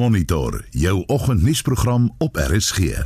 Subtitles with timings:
[0.00, 2.78] Monitor jou oggendnuusprogram op RSG.
[2.78, 3.04] In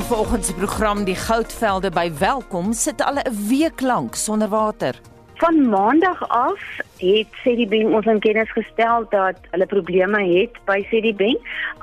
[0.00, 5.00] volgens die program die goudvelde by Welkom sit al 'n week lank sonder water.
[5.34, 6.60] Van maandag af
[7.04, 11.38] het Sedibeng ons in kennis gestel dat hulle probleme het by Sedibeng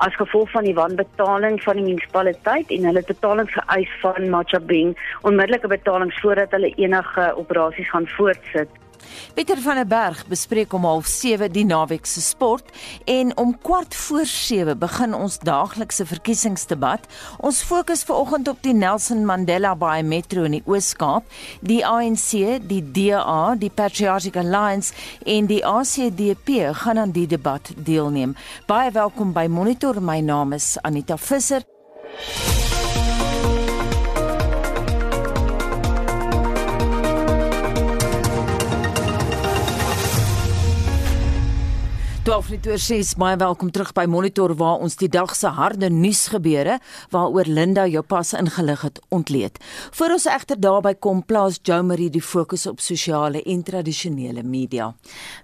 [0.05, 5.69] as gevolg van die wanbetaling van die munisipaliteit en hulle betalings geëis van Machabeng onmiddellike
[5.71, 8.79] betalings voordat hulle enige operasies gaan voortsit.
[9.33, 12.69] Pieter van der Berg bespreek om 07:30 die naweek se sport
[13.05, 17.07] en om kwart voor 7 begin ons daaglikse verkiesingsdebat.
[17.37, 21.23] Ons fokus veraloggend op die Nelson Mandela Bay Metro in die Oos-Kaap,
[21.61, 24.93] die ANC, die DA, die Patriotic Alliance
[25.25, 28.35] en die ACDP gaan aan die debat deelneem.
[28.67, 30.01] Baie welkom by Monitor.
[30.01, 31.61] My naam is Anita Visser.
[42.21, 45.87] 12 net oor 6 baie welkom terug by Monitor waar ons die dag se harde
[45.89, 46.75] nuus gebeure
[47.09, 49.57] waaroor Linda jou pas ingelig het ontleed.
[49.97, 54.91] Voor ons egter daarby kom plaas Jo Marie die fokus op sosiale en tradisionele media.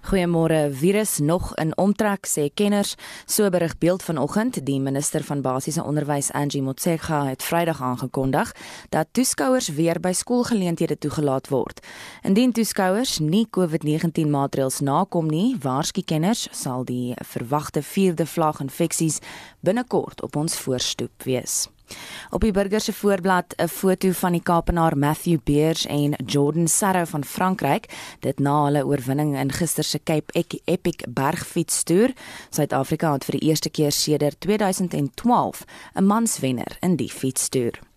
[0.06, 2.94] Goeiemôre, virus nog in omtrek sê kenners.
[3.26, 8.54] So berig beeld vanoggend die minister van basiese onderwys Angie Motshekga het Vrydag aangekondig
[8.94, 11.82] dat toeskouers weer by skoolgeleenthede toegelaat word.
[12.22, 19.22] Indien toeskouers nie COVID-19 maatreëls nakom nie, waarsku kenners sal die verwagte vierde vlag infeksies
[19.64, 21.66] binnekort op ons voorstoep wees.
[22.36, 27.04] Op die burger se voorblad 'n foto van die Kaapenaar Matthew Beers en Jordan Sarro
[27.04, 27.88] van Frankryk,
[28.20, 32.12] dit na hulle oorwinning in gister se Cape Epic bergfietstoer.
[32.50, 37.87] Suid-Afrika het vir die eerste keer sedert 2012 'n manswenner in die fietstoer.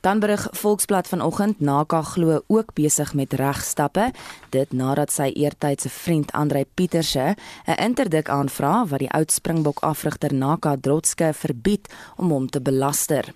[0.00, 4.10] Dan berig Volksblad vanoggend Naka glo ook besig met regstappe
[4.50, 10.34] dit nadat sy eertydse vriend Andrei Pieterse 'n interdik aanvra wat die oud Springbok afrigter
[10.34, 13.34] Naka Drotske verbied om hom te belaster.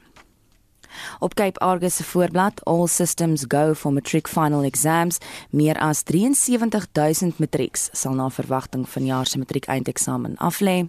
[1.19, 5.19] Op Cape Argus se voorblad All Systems Go for Matric Final Exams
[5.51, 10.89] meer as 73000 matrieks sal na verwagting vanjaar se matriek eindeksamen aflê.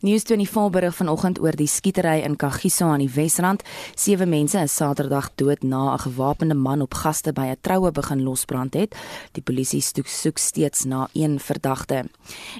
[0.00, 3.62] News 24 berig vanoggend oor die skietery in Kagiso aan die Wesrand.
[3.94, 8.22] Sewe mense is Saterdag dood na 'n gewapende man op gaste by 'n troue begin
[8.22, 8.94] losbrand het.
[9.32, 12.04] Die polisie soek steeds na een verdagte.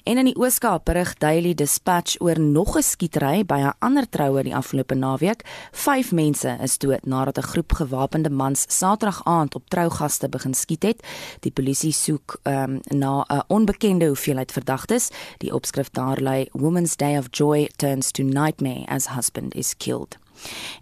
[0.05, 4.43] En in die Oos-Kaap berig Daily Dispatch oor nog 'n skietery by 'n ander troue
[4.43, 5.45] die afgelope naweek.
[5.73, 10.83] Vyf mense is dood nadat 'n groep gewapende mans Saterdag aand op trougaste begin skiet
[10.83, 11.07] het.
[11.41, 15.09] Die polisie soek um, na 'n onbekende hoeveelheid verdagtes.
[15.39, 20.19] Die opskrif daar lui Women's day of joy turns to nightmare as husband is killed.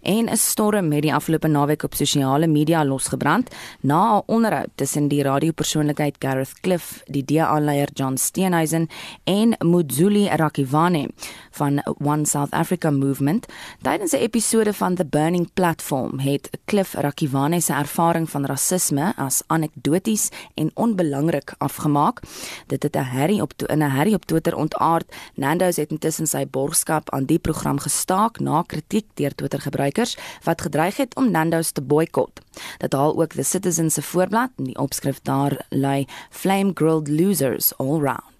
[0.01, 5.07] En 'n storm het die afgelope naweek op sosiale media losgebrand na 'n onderhoud tussen
[5.07, 8.87] die radiopersoonlikheid Gareth Cliff, die DA-leier John Steenhuisen
[9.23, 11.09] en Muzuli Rakiwane
[11.51, 13.45] van One South Africa Movement.
[13.81, 19.43] Tydens 'n episode van The Burning Platform het Cliff Rakiwane se ervaring van rasisme as
[19.47, 22.19] anekdoties en onbelangrik afgemaak.
[22.67, 25.15] Dit het 'n herrie op in 'n herrie op Twitter ontaard.
[25.33, 30.97] Nando's het intussen sy borgskap aan die program gestaak na kritiek deur Twitter-gebruikers wat gedreig
[30.97, 32.41] het om Nando's te boikot.
[32.77, 37.77] Dit haal ook The Citizen se voorblad en die opskrif daar lui Flame Grilled Losers
[37.77, 38.36] All Round.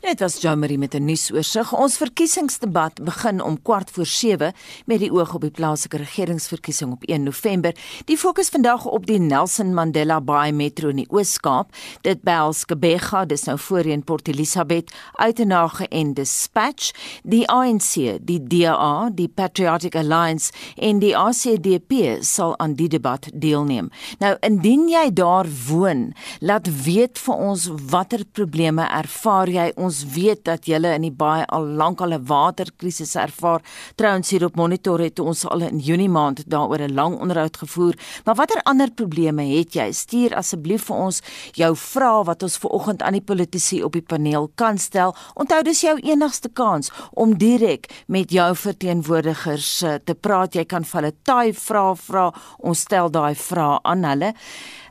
[0.00, 1.72] Dit was Jamie met 'n nuusoorseig.
[1.72, 4.52] Ons verkiesingsdebat begin om kwart voor 7
[4.86, 7.74] met die oog op die plaaslike regeringsverkiesing op 1 November.
[8.04, 11.74] Die fokus vandag op die Nelson Mandela Bay Metro in die Oos-Kaap.
[12.00, 16.92] Dit behels Kebega, dis nou voorheen Port Elizabeth, Uitenage en Dispatch,
[17.22, 23.90] die ANC, die DA, die Patriotic Alliance en die ACDP sal aan die debat deelneem.
[24.18, 30.44] Nou indien jy daar woon, laat weet vir ons watter probleme ervaar jy ons weet
[30.44, 33.60] dat julle in die baie al lank al 'n waterkrisis ervaar.
[33.96, 37.94] Trouens hier op monitor het ons al in Junie maand daaroor 'n lang onderhoud gevoer.
[38.24, 39.92] Maar watter ander probleme het jy?
[39.92, 41.20] Stuur asseblief vir ons
[41.52, 45.14] jou vrae wat ons ver oggend aan die politici op die paneel kan stel.
[45.34, 50.54] Onthou dis jou enigste kans om direk met jou verteenwoordigers eh, te praat.
[50.54, 52.32] Jy kan vir hulle taai vrae vra.
[52.58, 54.34] Ons stel daai vrae aan hulle.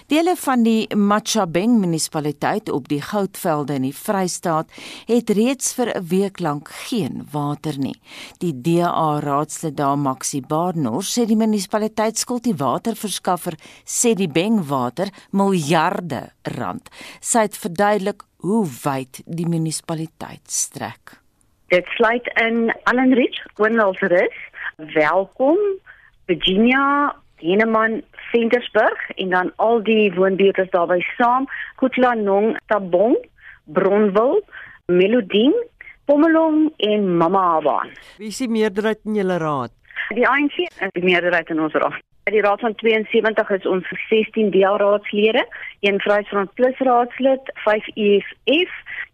[0.07, 4.71] Dele van die Machabeng munisipaliteit op die Goudvelde in die Vrystaat
[5.07, 7.99] het reeds vir 'n week lank geen water nie.
[8.39, 13.55] Die DA raadslid daar Maxi Barnor sê die munisipaliteit skuld die waterverskaffer
[13.85, 16.89] sê die Beng water miljarde rand.
[17.19, 21.17] Sy het verduidelik hoe wyd die munisipaliteit strek.
[21.67, 24.35] Dit sluit in Allenrich, Gwendolfrus,
[24.93, 25.57] Welkom,
[26.25, 33.17] Virginia, Heneman, Ventersburg en dan al die woonbuurte daarby saam, Kutlanong, Tabong,
[33.65, 34.41] Bronwil,
[34.85, 35.55] Melodien,
[36.05, 37.89] Pommelong en Mamaabaan.
[38.17, 39.73] Wie is die meerderheid in julle raad?
[40.15, 41.99] Die ANC is die meerderheid in ons raad.
[42.27, 45.43] Die raad van 72 is ons 16 deelraadslede,
[45.79, 48.73] een Vryheidsfront Plus raadslid, 5 EFF,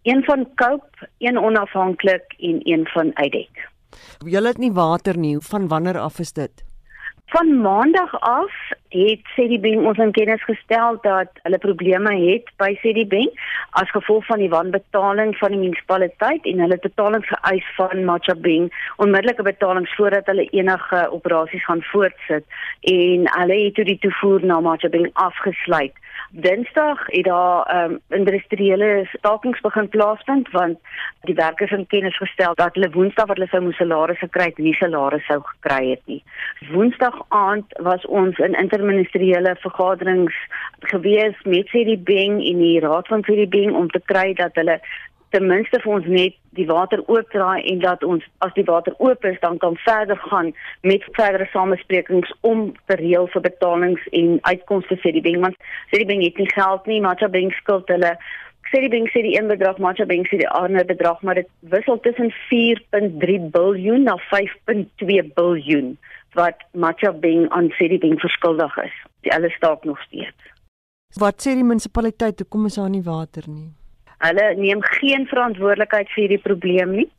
[0.10, 3.70] een van Cope, een onafhanklik en een van UDEC.
[4.26, 5.38] Julle het nie water nie.
[5.40, 6.64] Van wanneer af is dit?
[7.34, 8.52] Van maandag af
[8.90, 13.32] het Sedibeng ons in kennis gestel dat hulle probleme het by Sedibeng
[13.82, 18.70] as gevolg van die wanbetaling van die munisipaliteit en hulle betalings geëis van Machabeng
[19.02, 22.46] onmiddellike betalings voordat hulle enige operasies gaan voortsit
[22.94, 25.98] en hulle het toe die toevoer na Machabeng afgesluit.
[26.36, 30.80] Dinsdag het daar um, industriële stakings begin plaasvind want
[31.22, 34.74] die werkers in kennis gestel dat hulle Woensdag wat hulle sou moes salarisse kry, nie
[34.74, 36.24] salarisse sou gekry het nie.
[36.72, 40.40] Woensdag aand was ons in interministeriële vergaderings
[40.80, 44.80] gewees met City Bing en die raad van City Bing om te kry dat hulle
[45.34, 49.26] ten minste vir ons net die water oopdraai en dat ons as die water oop
[49.26, 55.00] is dan kan verder gaan met verdere samesprekings om te reël vir betalings en uitkomste
[55.04, 58.16] vir die bank want vir die bank het nie geld nie maar bank skuld hulle
[58.70, 61.50] sê die bank sê die een bedrag maar bank sê die ander bedrag maar dit
[61.76, 65.96] wissel tussen 4.3 biljoen na 5.2 biljoen
[66.34, 68.96] wat Matcha Bing aan Citibank verskuldig is.
[69.22, 70.52] Die alles staak nog steeds.
[71.22, 73.70] Wat sê die munisipaliteit hoekom is daar nie water nie?
[74.24, 77.10] Hulle neem geen verantwoordelikheid vir hierdie probleem nie.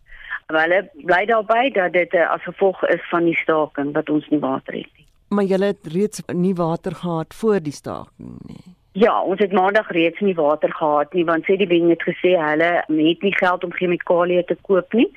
[0.52, 4.40] Hulle bly daarby dat dit uh, as gevolg is van die staking dat ons nie
[4.40, 5.06] water het nie.
[5.34, 8.64] Maar julle het reeds nie water gehad voor die staking nie.
[8.94, 12.36] Ja, ons het maandag reeds nie water gehad nie want sê die wing het gesê
[12.38, 15.08] hulle het nie geld om chemikalieë te koop nie.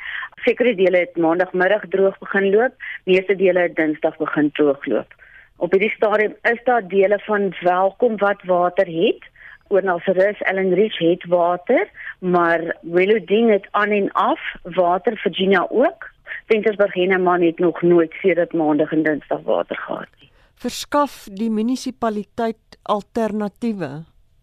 [0.48, 2.74] Sekere dele het maandagmiddag droog begin loop,
[3.06, 5.14] meeste dele het dinsdag begin droog loop.
[5.58, 9.30] Op hierdie stadium is daar dele van welkom wat water het
[9.70, 15.66] oor na Ceres Ellen Rich het water, maar Willowding het aan en af water Virginia
[15.70, 16.10] ook.
[16.48, 20.30] Ventersburg en man het nog nooit sedert maandag en dinsdag water gehad nie.
[20.56, 23.90] Verskaf die munisipaliteit alternatiewe?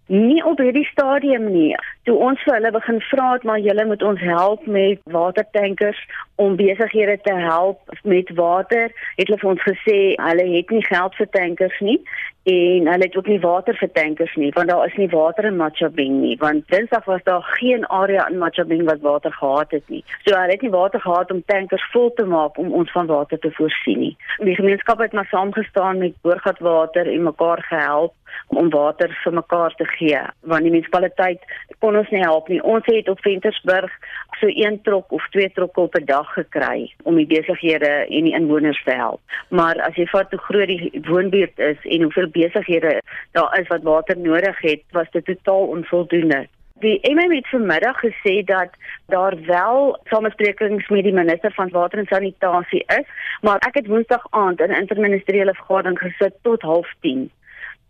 [0.06, 1.72] Nie op hierdie stadium nie.
[2.04, 6.02] Toe ons vir hulle begin vra het maar julle moet ons help met watertankers
[6.36, 11.16] om besighede te help met water, het hulle vir ons gesê hulle het nie geld
[11.20, 11.98] vir tankers nie
[12.44, 15.56] en hulle het ook nie water vir tankers nie want daar is nie water in
[15.56, 20.04] Machabeng nie want dinsdag was daar geen area in Machabeng wat water gehad het nie.
[20.24, 23.38] So hulle het nie water gehad om tankers vol te maak om ons van water
[23.38, 24.16] te voorsien nie.
[24.38, 28.12] Die gemeenskap het maar saamgestaan met boorgatwater en mekaar gehelp
[28.46, 31.42] om water vir mekaar te gee want die munisipaliteit
[31.78, 32.62] kon ons nie help nie.
[32.62, 33.92] Ons het op Ventersburg
[34.40, 38.34] so een trok of twee trokke op 'n dag gekry om die besighede en die
[38.34, 39.20] inwoners te help.
[39.48, 43.00] Maar as jy vat hoe groot die woonbuurt is en hoeveel besighede
[43.32, 46.46] daar is wat water nodig het, was dit totaal onvoldoende.
[46.80, 48.70] Die MM het vanmiddag gesê dat
[49.06, 53.06] daar wel samesprekings met die minister van water en sanitasie is,
[53.40, 57.30] maar ek het woensdag aand in 'n interministeriële vergadering gesit tot 09:30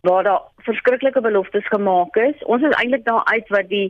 [0.07, 2.43] waar daar verskriklike beloftes gemaak is.
[2.43, 3.87] Ons is eintlik daar uit wat die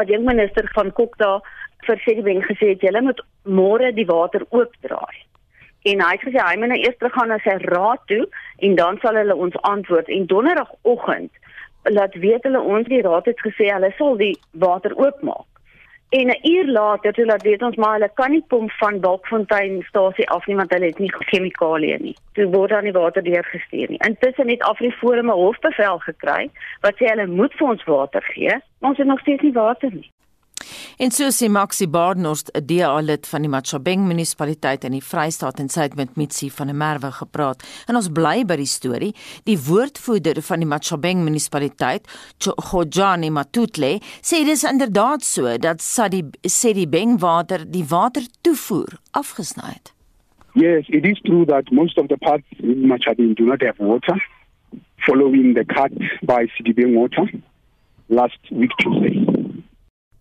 [0.00, 1.40] adjunkminister van Kok daar
[1.86, 5.16] vir Sedibeng gesê het, julle moet môre die water oopdraai.
[5.84, 8.22] En hy het gesê hy moet nou eers teruggaan na sy raad toe
[8.64, 11.32] en dan sal hulle ons antwoord en donderdagoggend
[11.92, 14.32] laat weet hulle ons die raad het gesê hulle sal die
[14.64, 15.48] water oopmaak.
[16.18, 19.82] En 'n uur later toe laat weet ons maar hulle kan nie pomp van Balkfontein
[19.82, 22.16] stasie af nie want hulle het nie chemikalieë nie.
[22.32, 24.02] Toe word dan die water deurgestuur nie.
[24.08, 28.98] Intussen het Afriforum 'n hofbevel gekry wat sê hulle moet vir ons water gee, ons
[28.98, 30.10] het nog steeds nie water nie.
[30.96, 35.58] En so sê Maxi Badenhorst, 'n DA lid van die Machabeng munisipaliteit in die Vrystaat
[35.58, 37.62] en sy het met Mitsi van der Merwe gepraat.
[37.88, 39.14] En ons bly by die storie.
[39.44, 42.06] Die woordvoerder van die Machabeng munisipaliteit,
[42.38, 49.92] Khojani Matutle, sê dis inderdaad so dat Sadi Sedi Beng water die watertoevoer afgesny het.
[50.54, 54.22] Yes, it is true that most of the parts in Machabeng do not have water
[55.04, 57.28] following the cut by Sidibeng Water
[58.08, 59.33] last week Tuesday.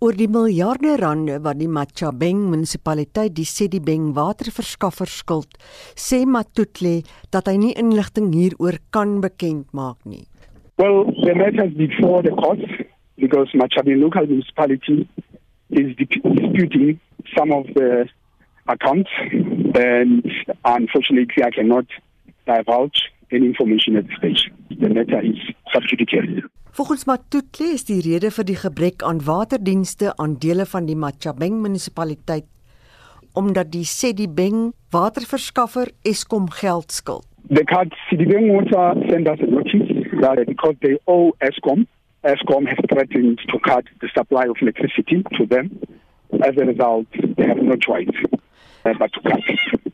[0.03, 5.55] Oor die miljarde rande wat die Machabeng munisipaliteit die Sedibeng waterverskaffer skuld,
[5.95, 10.25] sê Matutle dat hy nie inligting hieroor kan bekend maak nie.
[10.75, 12.60] Well, the matter is before the court
[13.15, 15.07] because Machabeng local municipality
[15.72, 17.00] is disputing
[17.31, 18.03] some of the
[18.67, 19.15] accounts
[19.79, 20.27] and
[20.65, 21.88] unfortunately I cannot
[22.43, 24.51] divulge any information at this stage.
[24.70, 25.39] The matter is
[25.72, 26.44] sub judice.
[26.72, 31.62] Volgens Matutle is die rede vir die gebrek aan waterdienste aan dele van die Machabeng
[31.62, 32.50] munisipaliteit
[33.34, 37.25] omdat die Sedibeng waterverskaffer Eskom geld skuld.
[37.50, 39.89] The card Sedibeng Water sent us a notice
[40.22, 41.88] that because they owe Eskom,
[42.24, 45.72] Eskom has threatened to cut the supply of electricity to them.
[46.42, 48.10] As a result, they have no choice
[48.83, 49.41] but to cut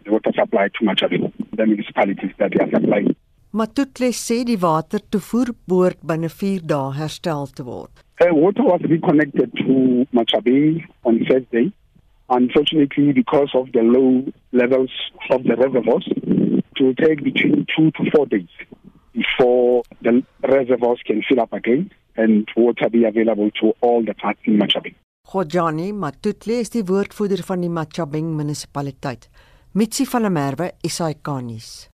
[0.03, 3.15] the water supply to Machabeng, the municipalities that they are supplying.
[3.51, 7.89] Matutle sê die water toevoer behoort binne 4 dae herstel te word.
[8.21, 11.71] Uh, water was reconnected to Machabeng on Thursday.
[12.29, 14.91] Unfortunately, because of the low levels
[15.31, 18.53] of the reservoirs, it will take between two to four days
[19.13, 24.39] before the reservoirs can fill up again and water be available to all the parts
[24.45, 24.95] in Machabeng.
[25.29, 29.27] Khojani Matutle is die woordvoerder van die Machabeng munisipaliteit.
[29.77, 31.88] Mitsi van der Merwe, SAK nuus.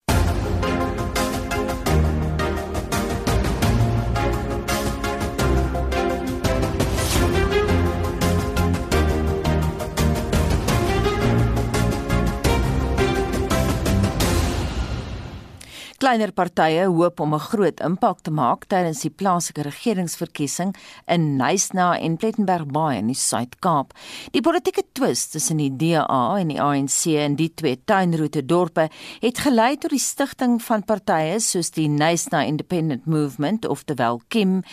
[15.95, 20.75] Kleiner partye hoop om 'n groot impak te maak tydens die plaaslike regeringsverkiesing
[21.07, 23.93] in Nysna en Plettenberg Bay in die Suid-Kaap.
[24.31, 28.89] Die politieke twis tussen die DA en die ANC in die twee tuinroete dorpe
[29.21, 34.63] het gelei tot die stigting van partye soos die Nysna Independent Movement of the Welkim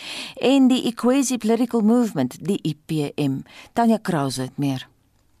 [0.41, 3.43] en die Equasi Political Movement, die IPM.
[3.73, 4.92] Tanya Krause het meer.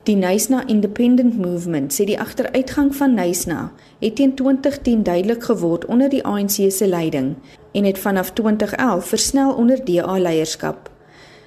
[0.03, 3.69] Die Nysna Independent Movement sê die agteruitgang van Nysna
[4.01, 7.29] het teen 2010 duidelik geword onder die ANC se leiding
[7.71, 10.89] en het vanaf 2011 versnel onder DA leierskap.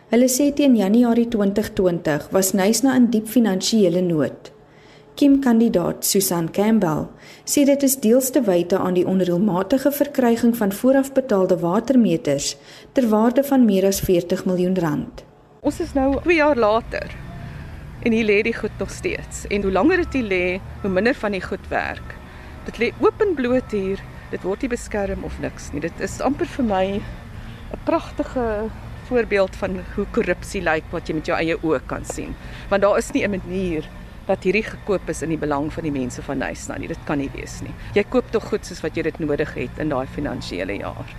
[0.09, 4.53] Hulle sê teen Januarie 2020 was Nysna in diep finansiële nood.
[5.21, 7.05] Kim-kandidaat Susan Campbell
[7.45, 12.57] sê dit is deels te wyte aan die onreëlmatige verkryging van voorafbetaalde watermeters
[12.93, 15.25] ter waarde van meer as 40 miljoen rand.
[15.61, 17.26] Ons is nou 2 jaar later
[18.07, 19.47] en hier lê die goed nog steeds.
[19.51, 20.45] En hoe langer dit lê,
[20.83, 22.15] hoe minder van die goed werk.
[22.69, 24.03] Dit lê openbloot hier.
[24.31, 25.83] Dit word nie beskerm of niks nie.
[25.83, 26.87] Dit is amper vir my
[27.75, 28.71] 'n pragtige
[29.09, 32.35] voorbeeld van hoe korrupsie lyk wat jy met jou eie oë kan sien.
[32.71, 33.89] Want daar is nie 'n manier
[34.27, 36.89] dat hierdie gekoop is in die belang van die mense van Nysna nie.
[36.89, 37.75] Dit kan nie wees nie.
[37.95, 41.15] Jy koop tog goed soos wat jy dit nodig het in daai finansiële jaar.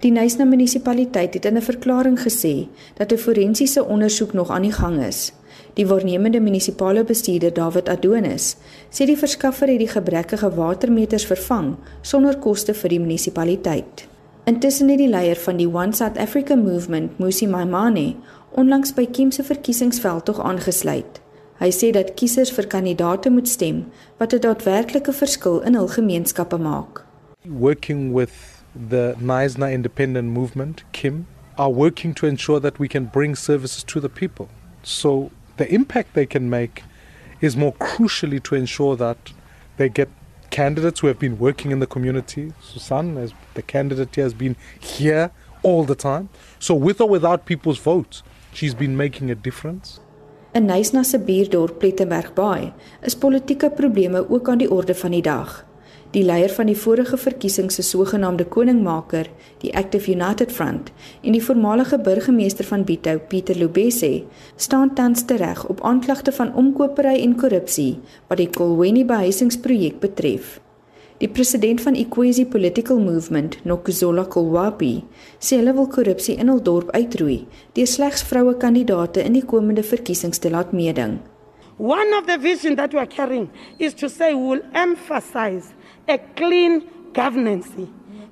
[0.00, 4.72] Die Nysna munisipaliteit het in 'n verklaring gesê dat 'n forensiese ondersoek nog aan die
[4.72, 5.32] gang is.
[5.74, 8.52] Die waarnemende munisipale bestuurder David Adonis
[8.94, 14.04] sê die verskaffer het die gebrekkige watermeters vervang sonder koste vir die munisipaliteit.
[14.46, 18.14] Intussen het die leier van die One South Africa Movement, Musi Maimane,
[18.54, 21.20] onlangs by Kim se verkiesingsveld tog aangesluit.
[21.58, 23.84] Hy sê dat kiesers vir kandidaate moet stem
[24.18, 27.04] wat 'n daadwerklike verskil in hul gemeenskappe maak.
[27.48, 31.26] Working with the Naisna Independent Movement, Kim,
[31.56, 34.46] are working to ensure that we can bring services to the people.
[34.82, 36.82] So the impact they can make
[37.40, 39.32] is more crucially to ensure that
[39.76, 40.08] they get
[40.50, 42.52] candidates who have been working in the community.
[42.60, 45.30] Susan, as the candidate here, has been here
[45.62, 46.28] all the time.
[46.58, 50.00] So, with or without people's votes, she's been making a difference.
[50.54, 55.22] In Nysna se buurdorp Plettenberg Bay is politieke probleme ook aan die orde van die
[55.22, 55.64] dag.
[56.14, 59.26] Die leier van die vorige verkiesing se sogenaamde koningmaker,
[59.64, 60.92] die Active United Front,
[61.26, 64.22] en die voormalige burgemeester van Bito, Pieter Lubese,
[64.54, 70.60] staan tans tereg op aanklagte van omkopery en korrupsie wat die Kolweni behuisingsprojek betref.
[71.18, 74.94] Die president van Equasi Political Movement, Nokuzola Kolwapi,
[75.42, 77.40] sê hulle wil korrupsie in hul dorp uitroei
[77.74, 81.18] deur slegs vroue kandidaate in die komende verkiesings te laat meeding.
[81.76, 85.74] One of the vision that we are carrying is to say we will emphasize
[86.08, 87.68] a clean governance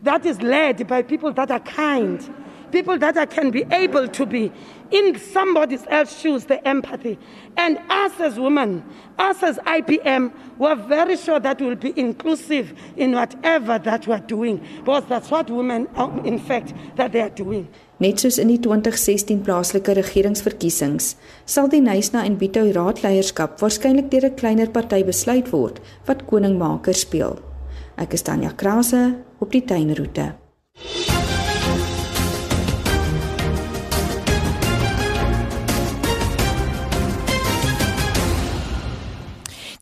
[0.02, 2.34] that is led by people that are kind,
[2.72, 4.50] people that I can be able to be
[4.90, 7.18] in somebody else's shoes, the empathy.
[7.56, 8.84] And us as women,
[9.18, 14.60] us as IPM, we're very sure that we'll be inclusive in whatever that we're doing,
[14.84, 15.88] because that's what women,
[16.24, 17.68] in fact, that they are doing.
[17.98, 21.14] Net soos in die 2016 plaaslike regeringsverkiesings,
[21.46, 26.94] sal die Nysna en Bito raadleierskap waarskynlik deur 'n kleiner party besluit word wat koningmaker
[26.94, 27.51] speel.
[27.96, 29.02] Ek is Tanya Krause
[29.38, 30.32] op die tuinroete.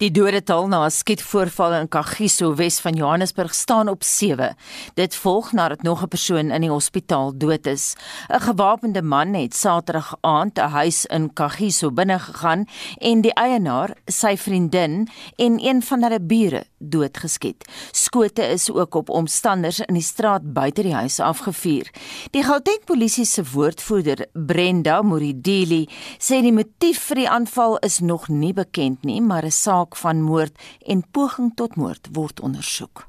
[0.00, 4.56] Die dodetal na 'n skietvoorval in Kagiso Wes van Johannesburg staan op 7.
[4.94, 7.94] Dit volg nadat nog 'n persoon in die hospitaal dood is.
[8.28, 12.64] 'n Gewapende man het Saterdag aand 'n huis in Kagiso binne gegaan
[12.98, 17.68] en die eienaar, sy vriendin en een van hulle bure doodgeskiet.
[17.90, 21.90] Skote is ook op omstanders in die straat buite die huis afgevuur.
[22.30, 25.88] Die Gauteng polisie se woordvoerder, Brenda Moridili,
[26.18, 30.22] sê die motief vir die aanval is nog nie bekend nie, maar 'n saak van
[30.22, 30.52] moord
[30.86, 33.08] en poging tot moord word ondersoek.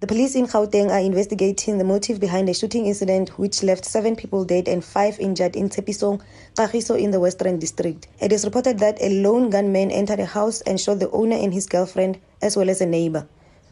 [0.00, 4.14] The police in Gauteng are investigating the motive behind a shooting incident which left seven
[4.14, 6.20] people dead and five injured in Tepisong,
[6.54, 8.06] Kagiso in the Western District.
[8.20, 11.52] It is reported that a lone gunman entered a house and shot the owner and
[11.52, 13.26] his girlfriend, as well as a neighbor.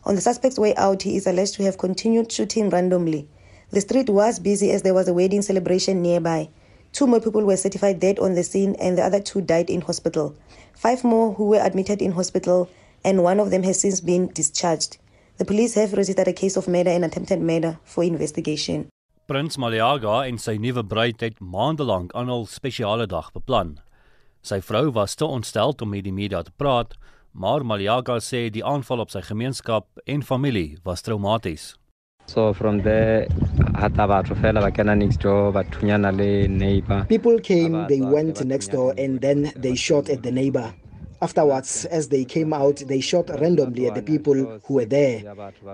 [0.05, 3.29] On the suspect's way out, he is alleged to have continued shooting randomly.
[3.71, 6.49] The street was busy as there was a wedding celebration nearby.
[6.93, 9.83] Two more people were certified dead on the scene, and the other two died in
[9.83, 10.35] hospital.
[10.75, 12.69] Five more who were admitted in hospital,
[13.05, 14.99] and one of them has since been discharged.
[15.39, 18.89] The police have registered a case of murder and attempted murder for investigation.
[19.27, 23.81] Prins Maliaga en sy nuwe bruid het maandelank aan 'n spesiale dag beplan.
[24.43, 26.95] Sy vrou was te ontstel om met die media te praat,
[27.33, 31.75] maar Maliaga sê die aanval op sy gemeenskap en familie was traumaties.
[32.27, 33.29] So from there
[33.75, 37.05] hata batho fela ba kena next door ba thunyana le neighbor.
[37.09, 40.75] People came, they went next door and then they shot at the neighbor.
[41.23, 45.23] Afterwards, as they came out, they shot randomly at the people who were there.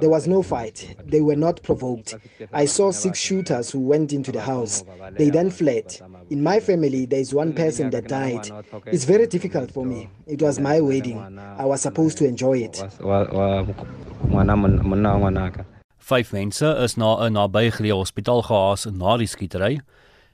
[0.01, 0.95] There was no fight.
[1.05, 2.15] They were not provoked.
[2.53, 4.85] I saw six shooters who went into the house.
[5.19, 5.99] They then fled.
[6.31, 8.49] In my family, there is one person that died.
[8.87, 10.09] It's very difficult for me.
[10.29, 11.19] It was my wedding.
[11.59, 12.81] I was supposed to enjoy it.
[16.03, 19.81] Vyf mense is na 'n nabygeleë hospitaal gehaas na die skietery.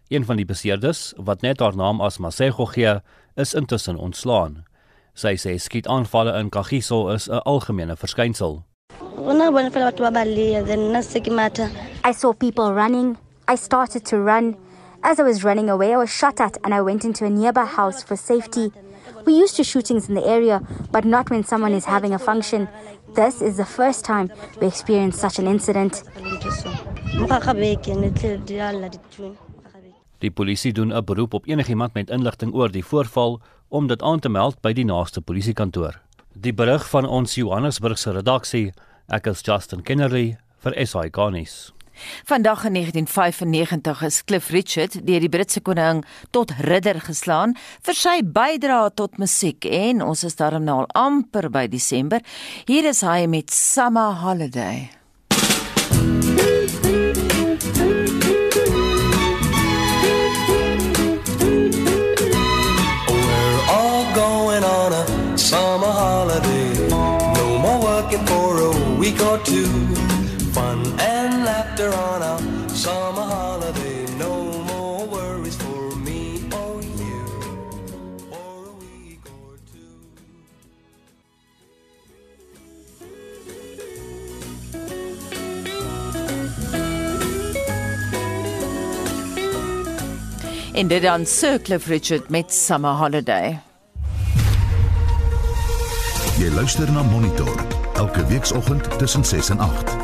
[0.08, 3.02] Een van die beseerdes, wat net haar naam as Masego gee,
[3.36, 4.64] is intussen ontslaan.
[5.14, 8.64] Sy sê skietaanvalle in Kagiso is 'n algemene verskynsel.
[12.04, 13.18] I saw people running.
[13.46, 14.56] I started to run.
[15.02, 17.66] As I was running away, I was shot at and I went into a nearby
[17.66, 18.72] house for safety.
[19.26, 22.68] We used to shootings in the area, but not when someone is having a function.
[23.18, 26.04] This is the first time we experienced such an incident.
[30.18, 34.18] Die polisie doen 'n beroep op enigiemand met inligting oor die voorval om dit aan
[34.18, 36.00] te meld by die naaste polisiekantoor.
[36.32, 38.72] Die berig van ons Johannesburgse redaksie,
[39.08, 41.72] ek is Justin Kennerly vir SI Garnis.
[42.28, 47.56] Vandag in 1995 is Cliff Richard deur die Britse koning tot ridder geslaan
[47.86, 52.22] vir sy bydrae tot musiek en ons is daarom nou al amper by Desember.
[52.66, 54.88] Hier is hy met Summer Holiday.
[90.78, 93.58] En dit dan Sir Cliff Richard met Summer Holiday.
[96.38, 97.64] Jy luister na Monitor
[97.94, 99.97] elke weekoggend tussen 6 en 8.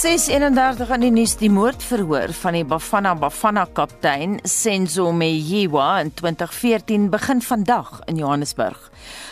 [0.00, 6.08] Ses 31 aan die nuus die moordverhoor van die Bafana Bafana kaptein Senzo Meyiwa in
[6.16, 8.78] 2014 begin vandag in Johannesburg.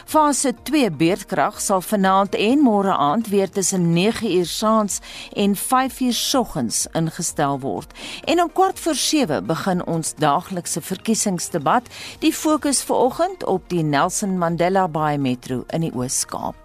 [0.05, 5.01] Fase 2 beerdkrag sal vanaand en môre aand weer tussen 9uur saans
[5.33, 7.97] en 5uur soggens ingestel word.
[8.29, 11.89] En om kwart voor 7 begin ons daaglikse verkiesingsdebat.
[12.21, 16.61] Die fokus vanoggend op die Nelson Mandela Bay Metro in die Oos-Kaap.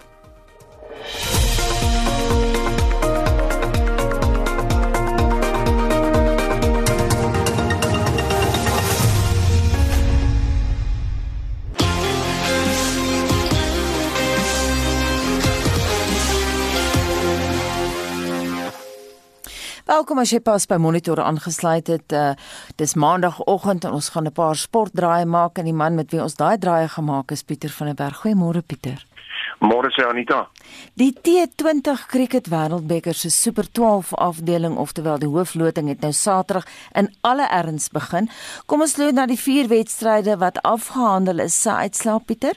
[19.93, 22.13] Welkom as jy pas by Monitor aangesluit het.
[22.17, 22.31] Uh,
[22.81, 26.35] dis maandagooggend en ons gaan 'n paar sportdraai maak en die man met wie ons
[26.35, 28.23] daai draai gemaak is Pieter van der Berg.
[28.23, 29.05] Goeiemôre Pieter.
[29.59, 30.49] Môre sê Anita.
[30.95, 37.13] Die T20 Cricket Wêreldbeker se Super 12 afdeling, oftewel die hoofloting het nou Saterdag in
[37.21, 38.29] alle erns begin.
[38.65, 41.61] Kom ons loop na die vier wedstryde wat afgehandel is.
[41.61, 42.55] Se uitslae Pieter?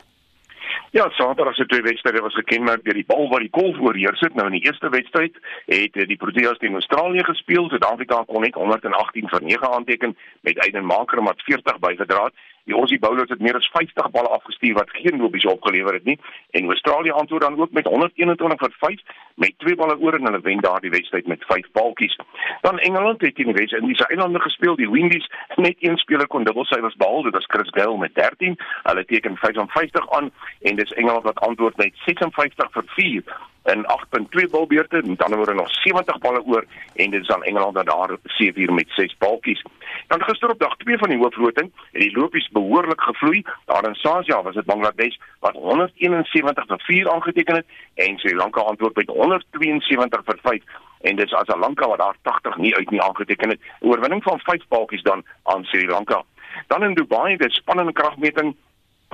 [0.91, 4.35] Ja, Saterdag se twee wedstryde was gekenmerk deur die bal wat die golf oorheers het.
[4.35, 7.69] Nou in die eerste wedstryd het die Proteas teen Australië gespeel.
[7.69, 12.35] Suid-Afrika kon net 118 vir 9 aanteken met Aiden Marker wat 40 bygedra het.
[12.67, 16.19] Die Aussie bowlers het meer as 50 balle afgestuur wat geen lopies opgelewer het nie
[16.51, 19.01] en Australië antwoord dan ook met 121 vir 5
[19.35, 22.19] met twee balle oor en hulle wen daardie wedstryd met 5 balkies.
[22.61, 24.77] Dan Engeland het teen die Wes-Indiese eilande gespeel.
[24.77, 28.59] Die Windies net een speler kon dubbelsyfers behaal, dit was Chris Gayle met 13.
[28.83, 30.31] Hulle teken 55 aan
[30.63, 33.23] en dis Engeland wat antwoord met 56 vir 4
[33.67, 37.75] in 8.2 balbeurte, met ander woorde nog 70 balle oor en dit is aan Engeland
[37.75, 39.65] dat daar 7 met 6 balkies.
[40.07, 43.45] Dan gister op dag 2 van die hoofloting het die lopies behoorlik gevloei.
[43.65, 48.61] Daar in Sasia was dit Bangladesh wat 171 vir 4 aangeteken het en Sri Lanka
[48.61, 50.63] antwoord met 172 vir 5
[51.01, 53.61] en dit is as Lanka wat daar 80 nie uit nie aangeteken het.
[53.81, 56.23] Oorwinning van 5 balkies dan aan Sri Lanka.
[56.67, 58.57] Dan in Dubai, die spannende kragmeting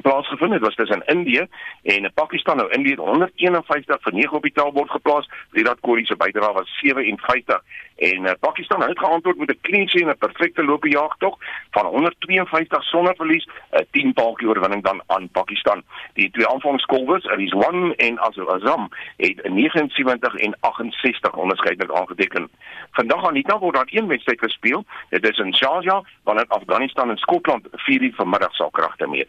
[0.02, 1.46] plaasgevind het was tussen Indië
[1.82, 6.52] en Pakistan nou Indië 151 vir 9 op die taalbord geplaas Virat Kohli se bydrae
[6.52, 7.62] was 57
[7.96, 11.38] en uh, Pakistan het geantwoord met 'n clean sheet en 'n perfekte loopjaag tog
[11.70, 15.82] van 152 sonder verlies 'n 10 paaltjie oorwinning dan aan Pakistan.
[16.14, 22.50] Die twee aanvangskolwers Rizwan en Azam het 79 en 68 onderskeidelik aangeteken.
[22.90, 24.84] Vandag aan Nita word daar een wedstryd gespeel.
[25.08, 29.28] Dit is in Sharjah wanneer Afghanistan en Skotland 4 uur vanmiddag sal kragte meet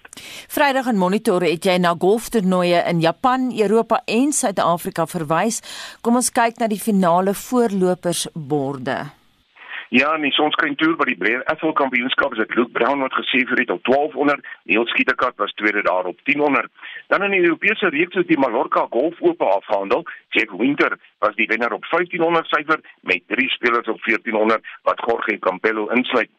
[0.64, 5.58] Vrydag in Monitor het jy na golftoernooie in Japan, Europa en Suid-Afrika verwys.
[6.00, 8.96] Kom ons kyk na die finale voorlopersborde.
[9.92, 13.18] Ja, nee, ons kan toer by die Breër Ethel Kampioenskap is dit Luke Brown wat
[13.20, 14.40] gesê vir het op 1200,
[14.72, 16.72] Neil Skieterkat was tweede daar op 1000.
[17.12, 20.08] Dan in die Europese reeks het die Mallorca Golf Ope afgehandel.
[20.32, 22.80] Jeff Winter was die wenner op 1500 syfer
[23.12, 26.32] met drie spelers op 1400 wat Jorge Campello insluit.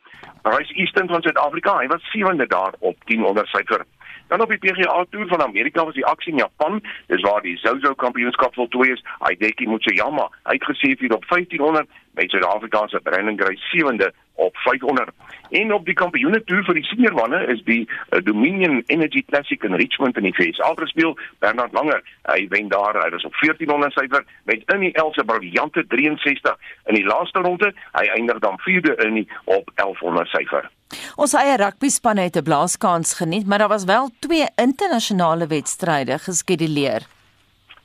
[0.42, 3.84] Bryce Easton van Suid-Afrika, hy was sewende daar op 1000 syfer.
[4.28, 6.82] Dan op die PGA Tour van Amerika was die aksie in Japan.
[7.06, 9.04] Dis waar die Zozo Kampioenskap voltooi is.
[9.28, 15.10] Hideki Matsuyama uitgesê vir op 1500 met Suid-Afrika se Brandon Grace sewende op 500.
[15.50, 19.62] En op die kampioene toer vir die senior manne is die uh, Dominion Energy Classic
[19.64, 20.60] in Richmond in die VS.
[20.60, 25.24] Algespeel Bernard Langer, hy wen daar, hy was op 1400 syfer met in die Else
[25.24, 26.56] briljante 63
[26.90, 27.72] in die laaste ronde.
[27.94, 30.70] Hy eindig dan vierde in die op 1100 syfer.
[31.16, 36.18] Ons eie rugby span het 'n blaaskans geniet, maar daar was wel twee internasionale wedstryde
[36.18, 37.06] geskeduleer.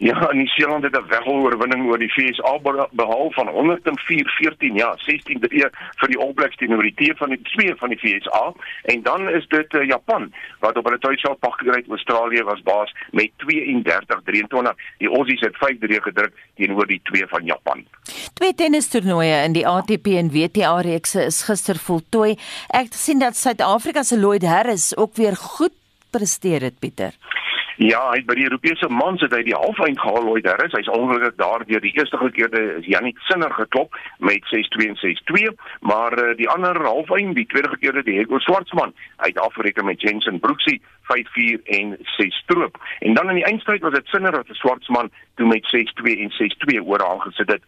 [0.02, 2.60] Ja, New Zealand het 'n wegoorwinning oor die VSA
[2.92, 7.76] behaal van 104-14, ja, 16-3 vir die All Blacks teenoor die teer van die twee
[7.76, 11.76] van die VSA en dan is dit uh, Japan wat op hulle tuisveld pak gekry
[11.76, 14.76] het Australië was baas met 32-23.
[14.98, 17.86] Die Aussies het 5-3 gedruk teenoor die twee van Japan.
[18.34, 22.38] Twee tennistoernooie in die ATP en WTA reekse is gister voltooi.
[22.68, 25.74] Ek sien dat Suid-Afrika se Lloyd Harris ook weer goed
[26.10, 27.14] presteer het, Pieter.
[27.80, 30.74] Ja, hy by die Europese mans het hy die halfeind gehaal ooit daar is.
[30.76, 35.54] Hy's ongelukkig daar deur die eerste gekeerde Jannik Sinner geklop met 6-2 en 6-2,
[35.88, 38.92] maar uh, die ander halfeind, die tweede gekeerde die Hugo Swartsman,
[39.24, 42.76] hy het afgereken met Jensen Brooksie 5-4 en 6 stroop.
[43.00, 45.08] En dan in die eindstryd was dit Sinner wat die Swartsman
[45.40, 47.64] toe met 6-2 en 6-2 oor aangesit het.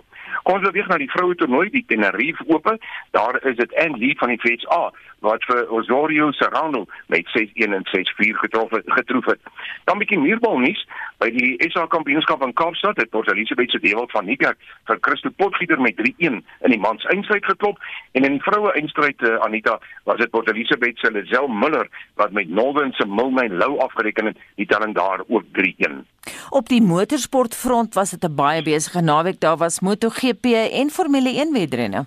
[0.51, 2.73] Ons beweeg na die vroue toernooi, die Tenerife Ope.
[3.15, 4.89] Daar is dit Anne Lee van die FSA
[5.23, 9.39] wat vir Osorio Serrano met 6-1 en 6-4 getrof het, getroof het.
[9.85, 10.81] Dan 'n bietjie muurbal nuus
[11.21, 14.57] by die SA Kampioenskap in Kaapstad het Port Elizabeth se Dewald van Niekerk
[14.89, 17.81] vir Christo Potgieter met 3-1 in die mans eindstryd geklop
[18.17, 19.77] en in die vroue eindstryd uh, Anita
[20.10, 21.89] was dit Port Elizabeth se Lazel Miller
[22.21, 26.01] wat met Northern se Milne Lou afgereken het, die telling daar ook 3-1.
[26.49, 29.39] Op die motorsportfront was dit 'n baie besige naweek.
[29.39, 32.05] Daar was MotoGP en Formule 1 wedrenne.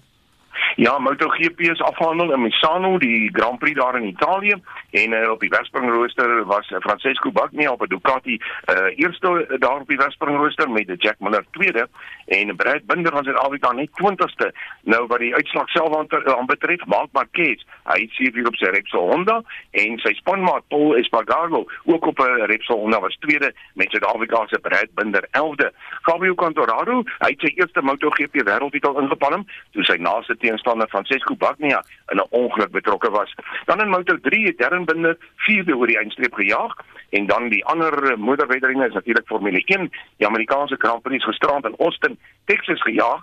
[0.77, 4.55] Ja, MotoGP is afhandel in Misano, die Grand Prix daar in Italië
[4.91, 9.81] en uh, op die Wespringrooster was uh, Francesco Bagnaia op 'n Ducati uh, eerste daar
[9.81, 11.89] op die Wespringrooster met Jack Miller tweede
[12.27, 14.51] en Brad Binder van Suid-Afrika net 20ste.
[14.83, 19.11] Nou wat die uitslag self aan betref, Marc Marquez, hy het sewe op sy Repsol
[19.11, 24.47] Honda en sy spanmaat Paul Espargaro ook op 'n Repsol Honda was tweede met Suid-Afrika
[24.47, 25.71] se Brad Binder 11de.
[26.03, 31.85] Fabio Quartararo, hy het sy eerste MotoGP wêreldtitel ingepalm toe sy naaste teenstander Francesco Bagnaia
[32.09, 33.35] in 'n ongeluk betrokke was.
[33.65, 36.75] Dan in Moto3 het Darren Binder vierde oor die eindstreep gejaag
[37.11, 39.91] en dan die ander motorwedrenne is natuurlik Formule 1.
[40.17, 43.23] Die Amerikaanse Grand Prix gisterand in Austin, Texas gejaag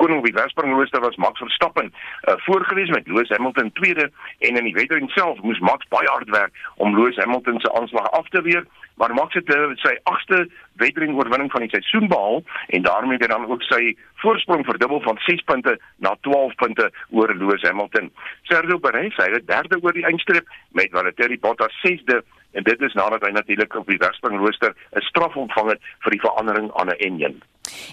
[0.00, 4.64] koning op die Wesspringrooster was Max Verstappen uh, voorgewees met Lewis Hamilton tweede en in
[4.64, 8.42] die wedren self moes Max baie hard werk om Lewis Hamilton se aanslag af te
[8.42, 8.64] weer
[9.00, 10.40] maar Max het uh, sy 8ste
[10.82, 12.42] wedren oorwinning van die seisoen behaal
[12.76, 16.90] en daarmee het hy dan ook sy voorsprong verdubbel van 6 punte na 12 punte
[17.08, 18.10] oor Lewis Hamilton.
[18.42, 22.20] Sergio Perez hy het derde oor die eindstreep met Valtteri Bottas sesde
[22.52, 26.20] en dit is nadat hy natuurlik op die Wesspringrooster 'n straf ontvang het vir die
[26.20, 27.42] verandering aan 'n enjin.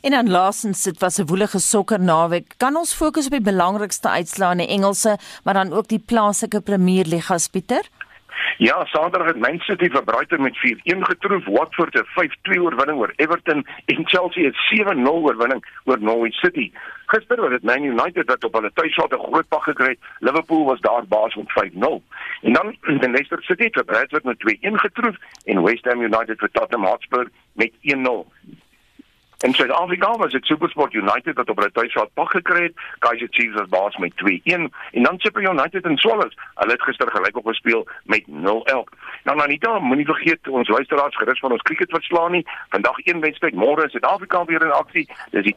[0.01, 2.53] En dan laasens, dit was 'n woelige sokkernaweek.
[2.57, 6.61] Kan ons fokus op die belangrikste uitslae in die Engelse, maar dan ook die plaaslike
[6.61, 7.89] Premier Liga, Pieter?
[8.57, 13.13] Ja, Saterdag het Man City vir Brighton met 4-1 getroof, Watford 'n 5-2 oorwinning oor
[13.15, 16.71] Everton en Chelsea 'n 7-0 oorwinning oor Norwich City.
[17.05, 19.99] Gister was dit Man United wat op hulle tuisveld 'n groot pak gekry het.
[20.19, 22.03] Liverpool was daar baas met 5-0.
[22.41, 26.49] En dan die Leicester City het Bradford met 2-1 getroof en West Ham United vir
[26.51, 28.25] Tottenham Hotspur met 1-0.
[29.45, 32.73] In Suid-Afrika was dit SuperSport United wat op hulle tuisveld pak gekry het.
[32.99, 36.37] Kaizer Chiefs was baas met 2-1 en dan Super United en Swallows.
[36.55, 38.31] Hulle het gister gelyk op gespeel met 0-11.
[39.23, 42.47] Nou Anita, moenie vergeet ons luisteraars gerus van ons cricket verslaan nie.
[42.69, 45.05] Vandag een wedstryd, môre is Suid-Afrika weer in aksie.
[45.31, 45.55] Dis die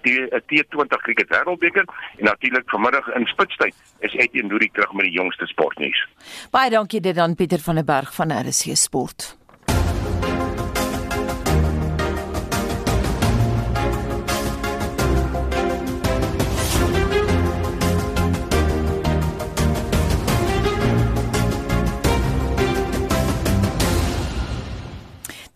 [0.53, 1.85] T20 cricket wêreldbeker
[2.19, 6.09] en natuurlik vanmiddag in Spitstyd is Etienne Nuri terug met die jongste sportnuus.
[6.51, 9.40] Baie dankie dit aan Pieter van der Berg van RC Sport.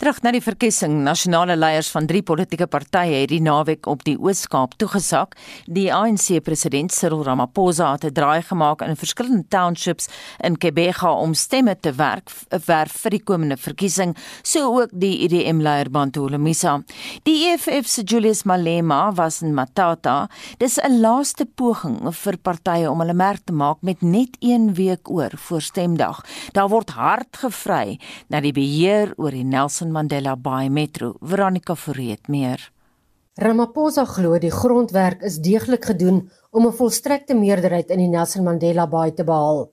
[0.04, 0.98] Terug na die verkiesing.
[1.00, 5.32] Nasionale leiers van drie politieke partye het die naweek op die Oos-Kaap toegesak.
[5.64, 10.08] Die ANC-president Cyril Ramaphosa het 'n draai gemaak in verskillende townships
[10.44, 12.28] in Kebega om stemme te werk
[12.66, 16.82] werf vir die komende verkiesing, so ook die IDM-leier Bantu Lemisa.
[17.22, 20.28] Die EFF se Julius Malema was in Matata.
[20.58, 25.10] Dis 'n laaste poging vir partye om hulle merk te maak met net 1 week
[25.10, 26.24] oor voor stemdag.
[26.52, 31.14] Daar word hard gevry na die beheer oor die Nelson Mandela Bay Metro.
[31.20, 32.58] Veronica Forreet meer.
[33.38, 36.18] Ramaphosa glo die grondwerk is deeglik gedoen
[36.50, 39.70] om 'n volstrekte meerderheid in die Nelson Mandela Bay te behaal.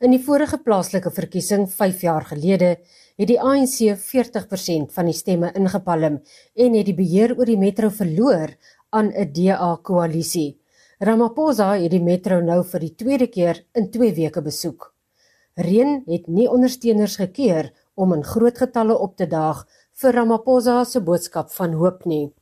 [0.00, 2.70] In die vorige plaaslike verkiesing 5 jaar gelede
[3.18, 6.22] het die ANC 40% van die stemme ingepalm
[6.54, 8.56] en het die beheer oor die metro verloor
[8.90, 10.58] aan 'n DA-koalisie.
[10.98, 14.94] Ramaphosa het die metro nou vir die tweede keer in 2 weke besoek.
[15.54, 19.64] Reën het nie ondersteuners gekeer om in groot getalle op te daag
[20.02, 22.32] vir Ramaphosa se boodskap van hoop nie.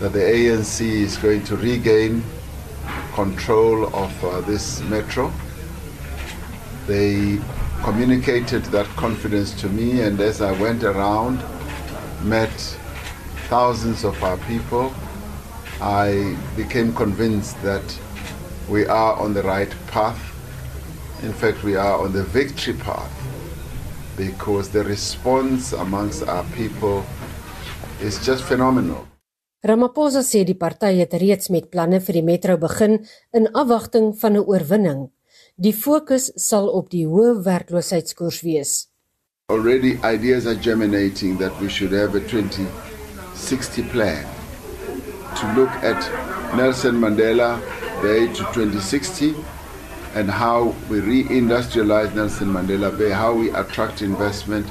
[0.00, 2.22] That the ANC is going to regain
[3.14, 5.32] control of uh, this metro.
[6.86, 7.38] They
[7.84, 11.40] communicated that confidence to me and as I went around
[12.22, 12.78] met
[13.48, 14.92] thousands of our people
[15.80, 17.98] I became convinced that
[18.68, 20.20] we are on the right path.
[21.22, 23.10] In fact, we are on the victory path.
[24.20, 27.02] Because the response amongst our people
[28.02, 29.06] is just phenomenal.
[29.64, 33.00] Ramaphosa sê die party het reeds met planne vir die metro begin
[33.36, 35.00] in afwagting van 'n oorwinning.
[35.56, 38.72] Die fokus sal op die hoë werkloosheidskoers wees.
[39.52, 44.24] Already ideas are germinating that we should have a 2060 plan
[45.38, 46.00] to look at
[46.56, 47.58] Nelson Mandela
[48.02, 49.34] Bay to 2060
[50.14, 54.66] and how we reindustrialize Nelson Mandela Bay, how we attract investment,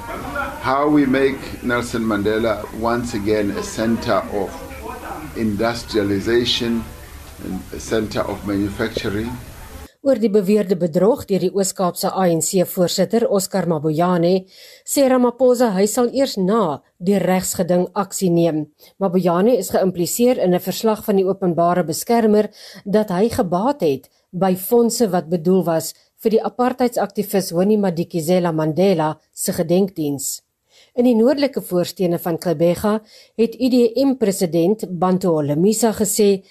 [0.61, 4.49] how we make Nelson Mandela once again a center of
[5.37, 6.83] industrialization
[7.43, 9.31] and a center of manufacturing.
[9.99, 14.45] Oor die beweerde bedrog deur die Oos-Kaapse ANC-voorsitter Oscar Mabuyane,
[14.87, 18.61] sê Ramaphosa hy sal eers na die regsgeding aksie neem.
[19.03, 22.47] Mabuyane is geïmpliseer in 'n verslag van die openbare beskermer
[22.85, 29.15] dat hy gebaat het by fondse wat bedoel was vir die apartheidsaktivis Winnie Madikizela Mandela
[29.33, 30.41] se gedenkdiens.
[30.95, 32.99] In die noordelike voorstene van Kebega
[33.39, 36.43] het IDM president Bantu Holomisa gesê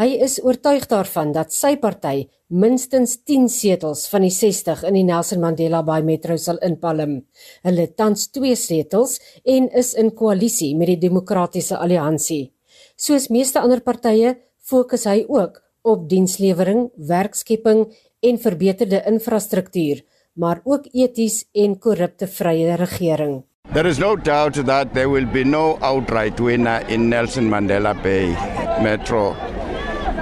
[0.00, 5.06] hy is oortuig daarvan dat sy party minstens 10 setels van die 60 in die
[5.08, 7.18] Nelson Mandela Bay Metro sal inpalm.
[7.66, 12.52] Hulle tans 2 setels en is in koalisie met die Demokratiese Alliansie.
[12.96, 17.86] Soos meeste ander partye fokus hy ook op dienslewering, werkskepping
[18.20, 23.44] en verbeterde infrastruktuur, maar ook eties en korrupte vrye regering.
[23.72, 28.34] There is no doubt that there will be no outright winner in Nelson Mandela Bay
[28.82, 29.34] Metro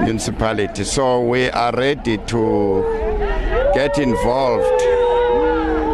[0.00, 0.85] municipality.
[0.85, 2.83] So we are ready to
[3.74, 4.83] get involved.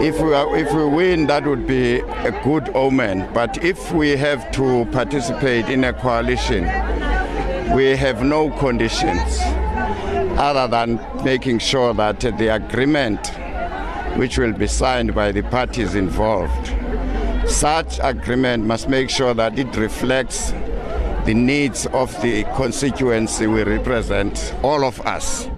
[0.03, 3.29] If we, are, if we win, that would be a good omen.
[3.35, 6.65] But if we have to participate in a coalition,
[7.75, 9.60] we have no conditions
[10.41, 13.21] other than making sure that the agreement
[14.17, 16.75] which will be signed by the parties involved
[17.47, 20.53] such agreement must make sure that it reflects
[21.27, 25.49] the needs of the constituency we represent all of us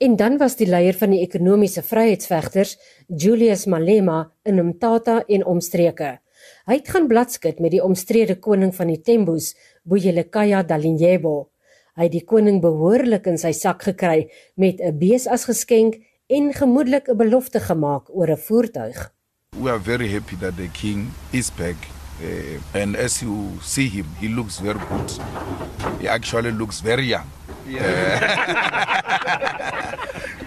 [0.00, 6.14] En dan was die leier van die ekonomiese vryheidsvegters, Julius Malema, in Mthatha en omstreke.
[6.64, 9.50] Hy het gaan bladskit met die omstrede koning van die Tembus,
[9.84, 11.49] Boyelekaya Dalinyebo.
[12.00, 16.00] Hy het die koning behoorlik in sy sak gekry met 'n bees as geskenk
[16.32, 19.12] en gemoedelik 'n belofte gemaak oor 'n voertuig.
[19.60, 21.76] We are very happy that the king is back.
[22.22, 25.20] Uh, and as you see him, he looks very good.
[26.00, 27.28] He actually looks very young.
[27.66, 28.20] Yeah.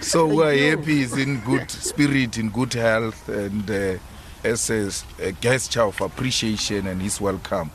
[0.00, 3.98] so we are happy he's in good spirit, in good health, and uh,
[4.42, 4.90] as a,
[5.22, 7.70] a gesture of appreciation and his welcome,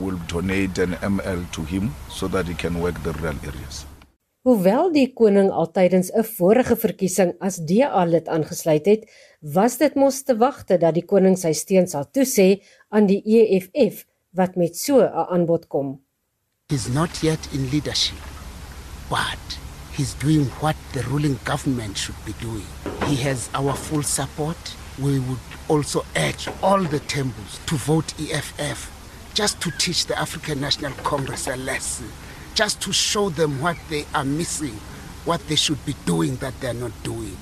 [0.00, 3.86] we'll donate an ML to him so that he can work the rural areas.
[4.42, 9.02] Hoewel die koning al tydens 'n vorige verkiesing as DA lid aangesluit het,
[9.40, 14.06] was dit mos te wagte dat die koning sy steun sal toesê aan die EFF
[14.32, 16.00] wat met so 'n aanbod kom.
[16.68, 18.18] He's not yet in leadership,
[19.10, 19.44] but
[19.96, 22.68] he's doing what the ruling government should be doing.
[23.08, 24.76] He has our full support.
[24.98, 28.99] We would also urge all the temples to vote EFF
[29.40, 32.06] just to teach the African National Congress a lesson,
[32.54, 34.76] just to show them what they are missing,
[35.24, 37.34] what they should be doing that they're not doing.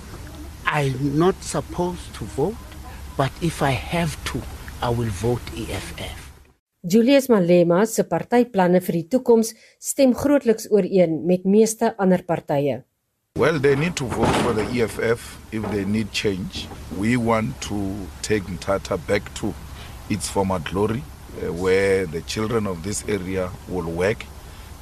[0.64, 2.54] I'm not supposed to vote,
[3.16, 4.40] but if I have to,
[4.80, 6.30] I will vote EFF.
[6.86, 12.84] Julius Malema se partyplanne vir die toekoms stem grootliks ooreen met meeste ander partye.
[13.34, 16.68] Well, they need to vote for the EFF if they need change.
[16.96, 19.52] We want to take Mtata back to
[20.08, 21.02] its former glory,
[21.60, 24.24] where the children of this area will work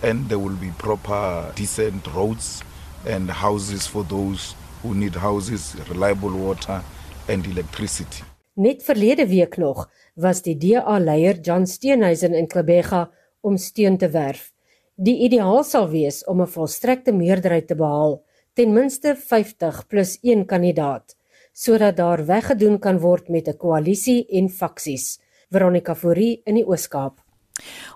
[0.02, 2.62] and there will be proper, decent roads
[3.06, 6.82] and houses for those who need houses, reliable water
[7.28, 8.22] and electricity.
[8.54, 14.52] Net verlede week nog was die DA-leier John Steenhuisen in Klebega om steun te werf.
[14.96, 18.22] Die ideaal sal wees om 'n volstrekte meerderheid te behaal,
[18.54, 21.16] ten minste 50 plus 1 kandidaat,
[21.52, 25.20] sodat daar weggedoen kan word met 'n koalisie en faksies.
[25.48, 27.25] Veronica Fourie in die Oos-Kaap.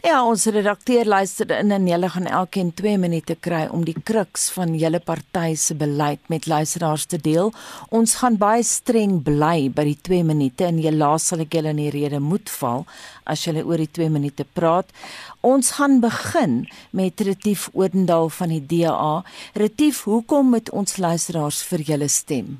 [0.02, 4.48] Ja, ons redakteur luister in en hulle gaan elkeen 2 minute kry om die kruks
[4.54, 7.52] van julle party se beleid met luisteraars te deel.
[7.94, 11.74] Ons gaan baie streng bly by die 2 minute en jy laat sal ek julle
[11.74, 12.86] in die rede moet val
[13.28, 14.88] as julle oor die 2 minute praat.
[15.44, 16.64] Ons gaan begin
[16.96, 19.20] met Retief Odendaal van die DA.
[19.54, 22.58] Retief, hoekom moet ons luisteraars vir julle stem?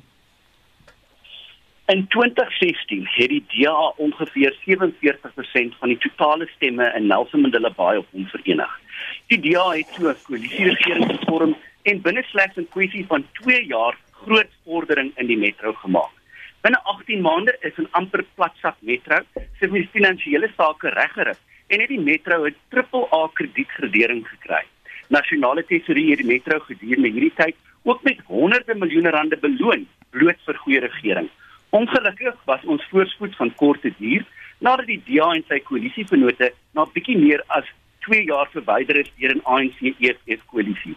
[1.85, 7.97] In 2016 het die DA ongeveer 47% van die totale stemme in Nelson Mandela Bay
[7.97, 8.79] op hom verenig.
[9.27, 13.97] Die DA het so 'n koalisieregering gevorm en binne slegs 'n kwessie van 2 jaar
[14.11, 16.13] groot vordering in die metro gemaak.
[16.61, 19.17] Binne 18 maande is 'n amper platsak metro
[19.59, 24.63] se finansiële sake reggerig en het die metro 'n triple A kredietgradering gekry.
[25.07, 30.39] Nasionale Tesourier het die metro gedurende hierdie tyd ook met honderde miljoene rande beloon bloot
[30.45, 31.29] vir goeie regering.
[31.71, 34.25] Ongelukkig was ons voorspoed van korte duur
[34.59, 37.69] nadat die DA en sy koalisievennote na bietjie meer as
[38.07, 40.95] 2 jaar verwyder is deur 'n ANC-EFF koalisie.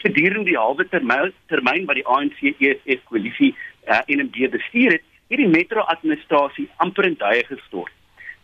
[0.00, 5.04] Gedurende die halwe termyn termyn wat die ANC-EFF koalisie uh, en in die bestuur het,
[5.28, 7.92] het die metro-administrasie amper in duie gestort.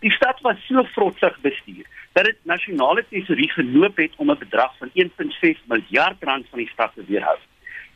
[0.04, 4.76] Die stad was so vrotsig bestuur dat dit nasionale tesourier geloop het om 'n bedrag
[4.78, 7.38] van 1.6 miljard rand van die stad te weerhou.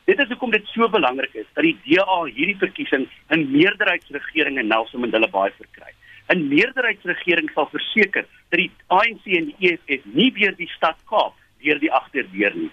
[0.04, 4.68] Dit is hoekom dit so belangrik is dat die DA hierdie verkiesing 'n meerderheidsregering in
[4.68, 5.92] Nelson Mandela Bay verkry.
[6.28, 11.32] 'n Meerderheidsregering sal verseker dat die ANC en die EFF nie weer die stad Kaap
[11.64, 12.70] deur die agterdeur nie.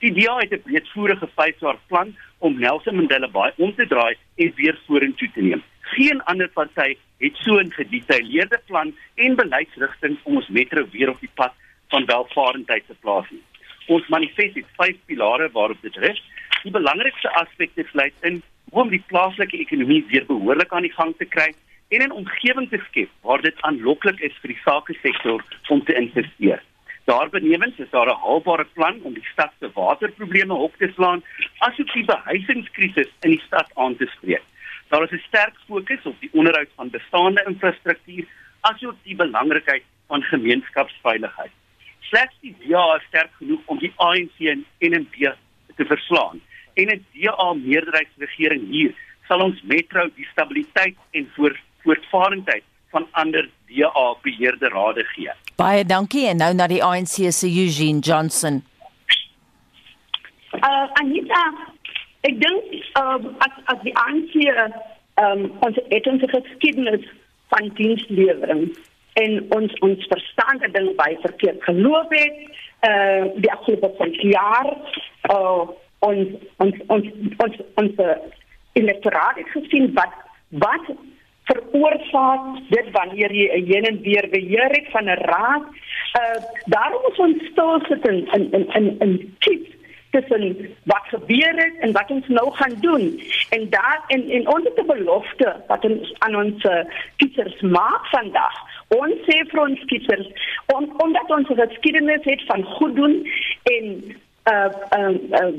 [0.00, 4.52] Die DA het 'n breedvoerige 5-jaar plan om Nelson Mandela Bay om te draai en
[4.54, 5.62] weer vorentoe te neem.
[5.80, 11.20] Geen ander party het so 'n gedetailleerde plan en beleidsrigting om ons metro weer op
[11.20, 11.52] die pad
[11.88, 13.42] van welvarendheid te plaas nie.
[13.86, 16.22] Ons manifest het vyf pilare waarop dit rus.
[16.64, 18.38] Die belangrikste aspekte sluit in
[18.72, 21.50] hoe om die plaaslike ekonomie weer behoorlik aan die gang te kry
[21.92, 25.94] en 'n omgewing te skep waar dit aanloklik is vir die sake sektor om te
[25.94, 26.62] investeer.
[27.04, 31.22] Daarbenewens is daar 'n haalbare plan om die stad se waterprobleme op te slaan,
[31.58, 34.44] asook die behuisingskrisis in die stad aan te spreek.
[34.88, 38.24] Daar is 'n sterk fokus op die onderhoud van bestaande infrastruktuur,
[38.60, 41.52] asook die belangrikheid van gemeenskapsveiligheid.
[42.00, 45.34] Slegs die DA is sterk genoeg om die ANC en NMB
[45.76, 46.40] te verslaan.
[46.74, 48.94] En 'n DA meerderheidsregering hier
[49.28, 55.30] sal ons metro die stabiliteit en voort, voortvarendheid van ander DA beheerde rade gee.
[55.56, 58.62] Baie dankie en nou na die ANC se Eugene Johnson.
[60.54, 61.44] Uh Anita,
[62.28, 64.34] ek dink uh as as die ANC
[65.22, 67.06] um ons etensige geskiedenis
[67.54, 68.66] van dienslewering
[69.22, 72.38] en ons ons verstande ding by verkeerd geloop het
[72.88, 74.70] uh die afgelope 5 jaar
[75.30, 75.66] uh
[76.10, 76.28] ons
[76.64, 77.06] ons ons
[77.44, 78.00] ons ons
[78.72, 80.14] elektoraat het gesien wat
[80.64, 80.94] wat
[81.48, 85.64] veroorsaak dit wanneer jy 'n heen en weer beheer het van 'n raad.
[86.20, 89.74] Uh daarom moet ons stil sit in in in in, in kies
[90.14, 93.04] tussen wat gebeur het en wat ons nou gaan doen.
[93.50, 96.84] En daar en en ons het 'n belofte wat ons aan ons uh,
[97.16, 98.54] kiesers maak vandag.
[98.88, 100.28] Ons sê vir ons kiesers
[100.74, 103.14] on, omdat ons 'n geskiedenis het van goed doen
[103.62, 103.84] en
[104.52, 104.68] uh
[104.98, 105.52] uh, uh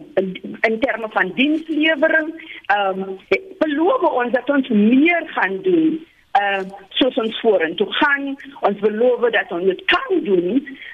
[0.61, 2.29] in terme van dienslewering
[2.77, 3.17] um,
[3.57, 6.05] beloof ons dat ons meer gaan doen
[6.39, 8.35] uh soos ons vorentoe gaan.
[8.59, 10.49] Ons beloof dat ons dit kan doen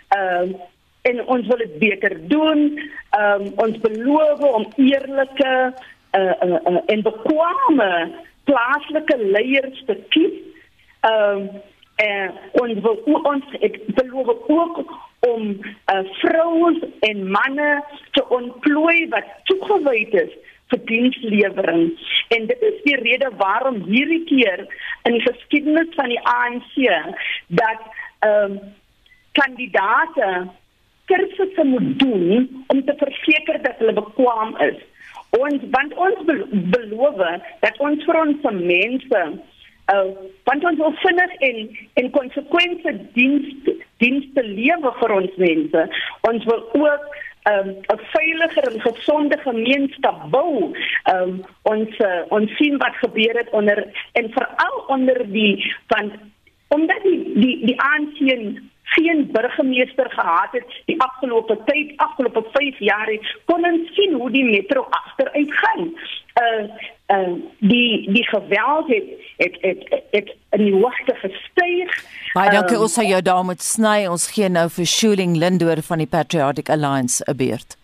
[0.07, 0.69] ehm uh,
[1.01, 2.59] en ons wil dit beter doen.
[3.17, 5.73] Um, ons beloof om eerlike
[6.11, 7.91] uh, uh, uh en bekwame
[8.43, 10.37] plaaslike leiers te kies.
[11.01, 11.49] Um,
[11.95, 13.57] en ons wil ons
[13.97, 14.83] beloof ook
[15.27, 20.33] om uh, vrouens en manne te ontplooi wat toegewyd is
[20.71, 21.91] vir dienslewering.
[22.35, 24.65] En dit is die rede waarom hierdie keer
[25.03, 26.77] in die geskiedenis van die ANC
[27.47, 28.59] dat ehm um,
[29.31, 30.47] kandidate
[31.05, 34.79] kursusse moet doen om te verseker dat hulle bekwam is.
[35.39, 36.25] Ons want ons
[36.75, 37.21] beloof
[37.63, 39.21] dat ons vir ons mense
[39.93, 40.11] uh,
[40.43, 41.57] want ons wil vinnig en
[41.93, 45.81] en konsekwente diens dienste lewe vir ons mense.
[46.29, 47.03] Ons wil ook
[47.51, 50.73] um, 'n um, veiliger en gesonde gemeenskap bou.
[51.13, 56.11] Um, ons uh, ons sien wat gebeur het onder en veral onder die van
[56.67, 63.07] omdat die die die aansien geen burgemeester gehad het die afgelope tyd afgelope 5 jaar
[63.07, 65.93] het kon ons sien hoe die metro agteruit gaan.
[66.41, 66.65] Uh
[67.11, 71.95] uh die die geweld het het het, het, in die hoogte gestyg.
[72.33, 74.05] Baie dankie um, ons sal jou daar moet sny.
[74.07, 77.77] Ons gee nou vir Shuling Lindoor van die Patriotic Alliance 'n beurt.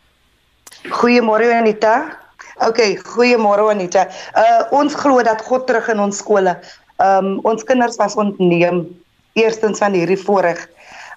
[0.88, 2.18] Goeiemôre Anita.
[2.68, 2.82] OK,
[3.16, 4.08] goeiemôre Anita.
[4.36, 6.58] Uh ons glo dat God terug in ons skole.
[6.98, 8.86] Um ons kinders was ontneem
[9.34, 10.68] eerstens van hierdie voorreg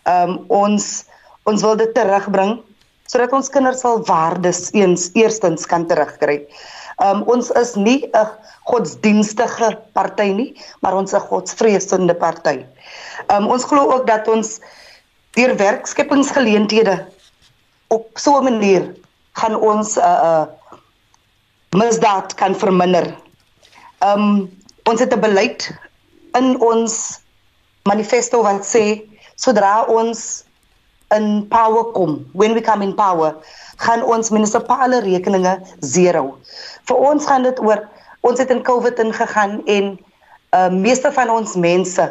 [0.09, 1.05] Ehm um, ons
[1.49, 2.61] ons wil dit terugbring
[3.11, 6.45] sodat ons kinders sal waardes eens eerstens kan terugkry.
[7.01, 8.29] Ehm um, ons is nie 'n
[8.69, 12.67] godsdienstige party nie, maar ons is 'n godsvreesende party.
[13.27, 14.61] Ehm um, ons glo ook dat ons
[15.33, 17.07] deur werkskepingsgeleenthede
[17.89, 18.95] op so 'n manier
[19.33, 20.47] gaan ons 'n uh, uh,
[21.71, 23.17] misdaad kan verminder.
[23.99, 25.71] Ehm um, ons het 'n beleid
[26.33, 27.21] in ons
[27.83, 29.01] manifesto wat sê
[29.35, 30.45] sodra ons
[31.17, 33.35] in power kom, when we come in power,
[33.77, 36.39] gaan ons munisipale rekeninge zero.
[36.87, 37.89] Vir ons gaan dit oor
[38.21, 39.99] Ons het in COVID ingegaan en
[40.51, 42.05] uh meeste van ons mense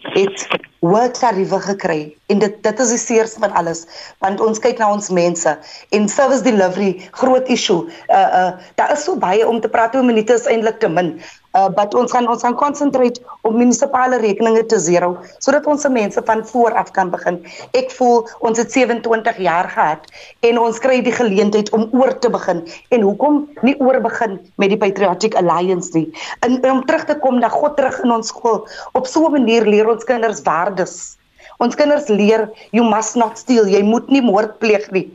[0.00, 0.46] het
[0.80, 1.98] work tariewe gekry
[2.32, 3.82] en dit dit is die seerste van alles
[4.24, 5.52] want ons kyk na ons mense
[5.92, 7.84] en service delivery groot issue.
[8.08, 8.50] Uh uh
[8.80, 11.12] daar is so baie om te praat oor minute is eintlik te min
[11.58, 15.90] uh but ons gaan ons gaan concentrate op munisipale rekeninge te zero sodat ons se
[15.90, 17.40] mense van voor af kan begin.
[17.74, 20.06] Ek voel ons het 27 jaar gehad
[20.46, 22.62] en ons kry die geleentheid om oor te begin.
[22.94, 26.06] En hoekom nie oor begin met die Patriotic Alliance nie?
[26.46, 28.66] En om terug te kom na God terug in ons skool.
[28.92, 31.16] Op so 'n manier leer ons kinders waardes.
[31.58, 33.66] Ons kinders leer you must not steal.
[33.68, 35.10] Jy moet nie moord pleeg nie.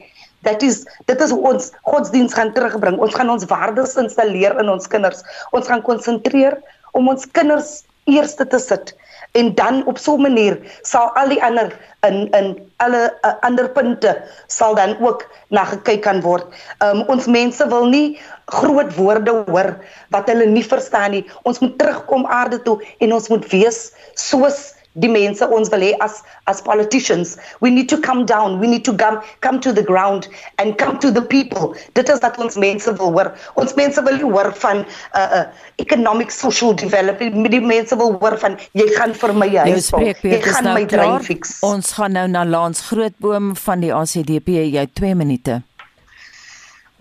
[0.45, 2.99] Dit is dit is hoe ons godsdiens gaan terugbring.
[3.01, 5.25] Ons gaan ons waardes installeer in ons kinders.
[5.51, 6.59] Ons gaan konsentreer
[6.93, 8.93] om ons kinders eerste te sit
[9.35, 11.73] en dan op so 'n manier sal al die ander
[12.07, 14.11] in in alle uh, ander punte
[14.47, 16.45] sal dan ook na gekyk kan word.
[16.79, 19.75] Um ons mense wil nie groot woorde hoor
[20.09, 21.25] wat hulle nie verstaan nie.
[21.43, 25.91] Ons moet terugkom aarde toe en ons moet wees soos die mense ons wil hê
[26.03, 26.21] as
[26.51, 30.27] as politicians we need to come down we need to come come to the ground
[30.57, 31.75] and come to the people.
[31.99, 33.31] Dit is wat ons mense wil hoor.
[33.59, 35.43] Ons mense wil nie hoor van uh, uh
[35.83, 37.51] economic social development.
[37.51, 40.85] Die mense wil hoor van jy gaan vir my huis bou jy gaan nou my
[40.89, 41.57] drain fix.
[41.65, 45.59] Ons gaan nou na Lans Grootboom van die ACDP jy 2 minute.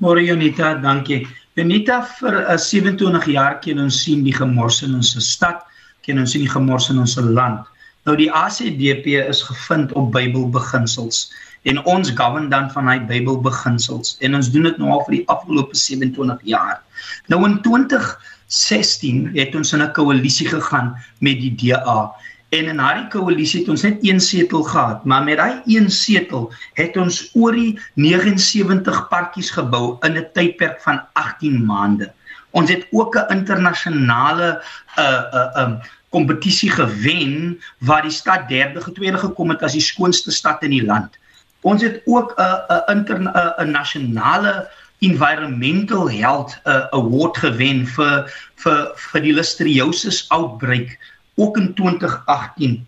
[0.03, 0.75] Môre Jonita.
[0.83, 1.23] Dankie.
[1.55, 5.63] Jonita vir 'n uh, 27 jaar ken ons sien die gemors in ons stad
[6.03, 7.63] ken ons sien die gemors in ons land
[8.05, 11.31] Nou die ACDP is gevind op Bybelbeginsels
[11.65, 15.25] en ons govern dan van hy Bybelbeginsels en ons doen dit nou al vir die
[15.33, 16.83] afgelope 27 jaar.
[17.33, 20.93] Nou in 2016 het ons in 'n koalisie gegaan
[21.25, 22.13] met die DA
[22.53, 26.53] en in daardie koalisie het ons net een setel gehad, maar met daai een setel
[26.75, 32.13] het ons oor die 79 parkies gebou in 'n tydperk van 18 maande.
[32.51, 34.61] Ons het ook 'n internasionale
[34.99, 35.81] uh uh um
[36.15, 40.85] kompetisie gewen waar die stad derde getweede gekom het as die skoonste stad in die
[40.87, 41.19] land.
[41.67, 44.69] Ons het ook 'n 'n 'n nasionale
[45.01, 48.31] environmental health uh, award gewen vir
[48.63, 50.99] vir vir die listeriosis outbreak
[51.35, 52.87] ook in 2018.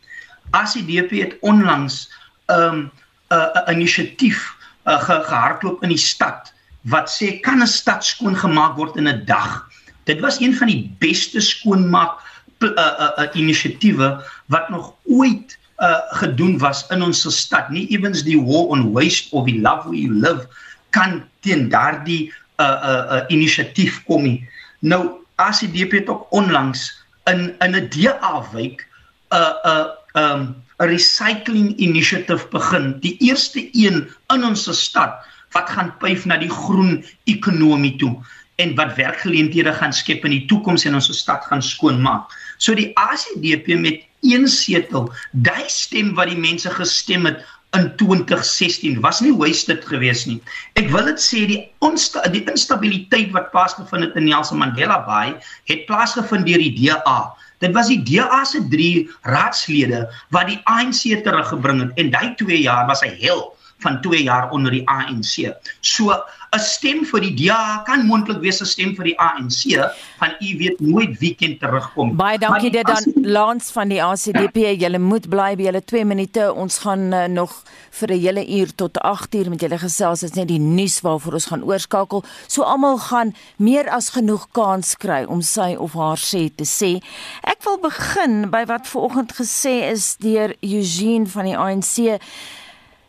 [0.50, 2.08] ACDP het onlangs
[2.48, 2.90] 'n um,
[3.30, 4.54] 'n inisiatief
[4.86, 9.08] uh, ge, gehardloop in die stad wat sê kan 'n stad skoon gemaak word in
[9.08, 9.68] 'n dag.
[10.04, 12.22] Dit was een van die beste skoonmaak
[12.60, 17.68] uh, uh, uh, inisiatiewe wat nog ooit uh, gedoen was in ons stad.
[17.70, 20.48] Nie ewens die war on waste of the love where you live
[20.90, 24.48] kan teen daardie uh, uh, uh, inisiatief kom nie.
[24.80, 26.88] Nou ACDP het ook onlangs
[27.24, 28.86] in in 'n DA wijk
[29.30, 33.00] 'n uh, 'n uh, um 'n recycling initiative begin.
[33.00, 38.12] Die eerste een in ons stad wat gaan pyf na die groen ekonomie toe
[38.56, 42.32] en wat werkgeleenthede gaan skep in die toekoms en ons stad gaan skoonmaak.
[42.58, 47.44] So die ACDP met een setel, daai stem wat die mense gestem het
[47.76, 50.38] in 2016 was nie wasted geweest nie.
[50.80, 55.34] Ek wil dit sê die onsta die instabiliteit wat plaasgevind het in Nelson Mandela Bay
[55.68, 57.18] het plaasgevind deur die DA.
[57.64, 62.62] Dit was die DA se 3 raadslede wat die ANC teruggebring het en daai 2
[62.64, 65.52] jaar was hy heel van 2 jaar onder die ANC.
[65.80, 66.12] So
[66.56, 70.56] 'n stem vir die DA kan moontlik wees 'n stem vir die ANC van u
[70.58, 72.16] weet nooit wie kan terugkom.
[72.16, 74.56] Baie dankie dit dan Lans van die ACDP.
[74.80, 76.52] Julle moet bly by julle 2 minute.
[76.52, 80.20] Ons gaan uh, nog vir 'n hele uur tot 8 uur met julle gesels.
[80.20, 82.24] Dit is net die nuus waarvoor ons gaan oorskakel.
[82.46, 87.02] So almal gaan meer as genoeg kans kry om sy of haar sê te sê.
[87.42, 92.20] Ek wil begin by wat vanoggend gesê is deur Eugene van die ANC.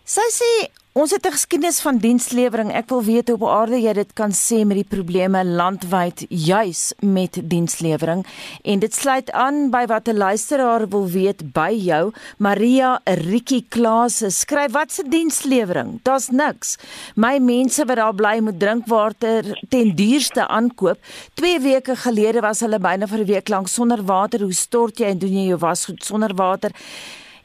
[0.08, 0.52] Sy sê
[0.96, 2.72] ons het 'n geskiedenis van dienslewering.
[2.72, 7.40] Ek wil weet op aarde jy dit kan sê met die probleme landwyd juis met
[7.44, 8.26] dienslewering
[8.64, 12.14] en dit sluit aan by wat 'n luisteraar wil weet by jou.
[12.38, 16.00] Maria Rietjie Klaas skryf wat se dienslewering?
[16.04, 16.78] Daar's niks.
[17.16, 20.98] My mense wat daar bly moet drinkwater ten duurste aankoop.
[21.34, 24.40] 2 weke gelede was hulle byna vir 'n week lank sonder water.
[24.40, 26.72] Hoe stort jy en doen jy jou was goed sonder water?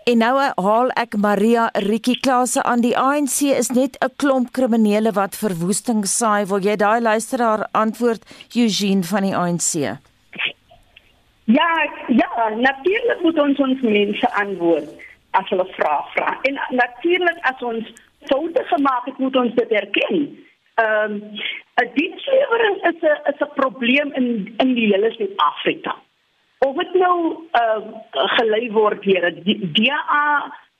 [0.05, 0.35] En nou
[0.67, 6.03] haal ek Maria Rietjie Klase aan die ANC is net 'n klomp kriminele wat verwoesting
[6.07, 6.47] saai.
[6.47, 8.23] Wil jy daai luisteraar antwoord
[8.57, 9.73] Eugene van die ANC?
[11.45, 11.73] Ja,
[12.09, 14.89] ja, natuurlik moet ons ons mense antwoord
[15.31, 16.39] as hulle vra vra.
[16.43, 17.93] En natuurlik as ons
[18.27, 20.39] foute gemaak het, moet ons dit erken.
[20.75, 21.23] Ehm um,
[21.83, 25.95] 'n dienslewering is 'n is 'n probleem in in die hele Suid-Afrika
[26.67, 27.17] of dit nou
[27.59, 27.81] uh,
[28.39, 30.03] gelei word deur 'n DA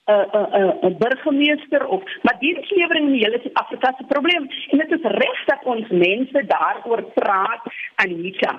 [0.07, 0.27] 'n
[0.61, 5.11] 'n 'n burgemeester of maar dienslewering in die hele Suid-Afrika se probleem en dit is
[5.23, 7.63] reg dat ons mense daaroor praat
[7.95, 8.53] Anita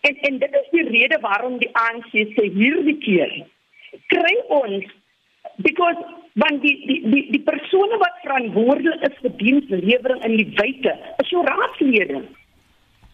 [0.00, 3.34] En en dit is die rede waarom die ANC sê hierdie keer
[4.12, 4.86] kry ons
[5.66, 6.04] because
[6.40, 10.94] want die die die die persone wat verantwoordelik is vir dienslewering in die wyte
[11.24, 12.22] is jou raadslede.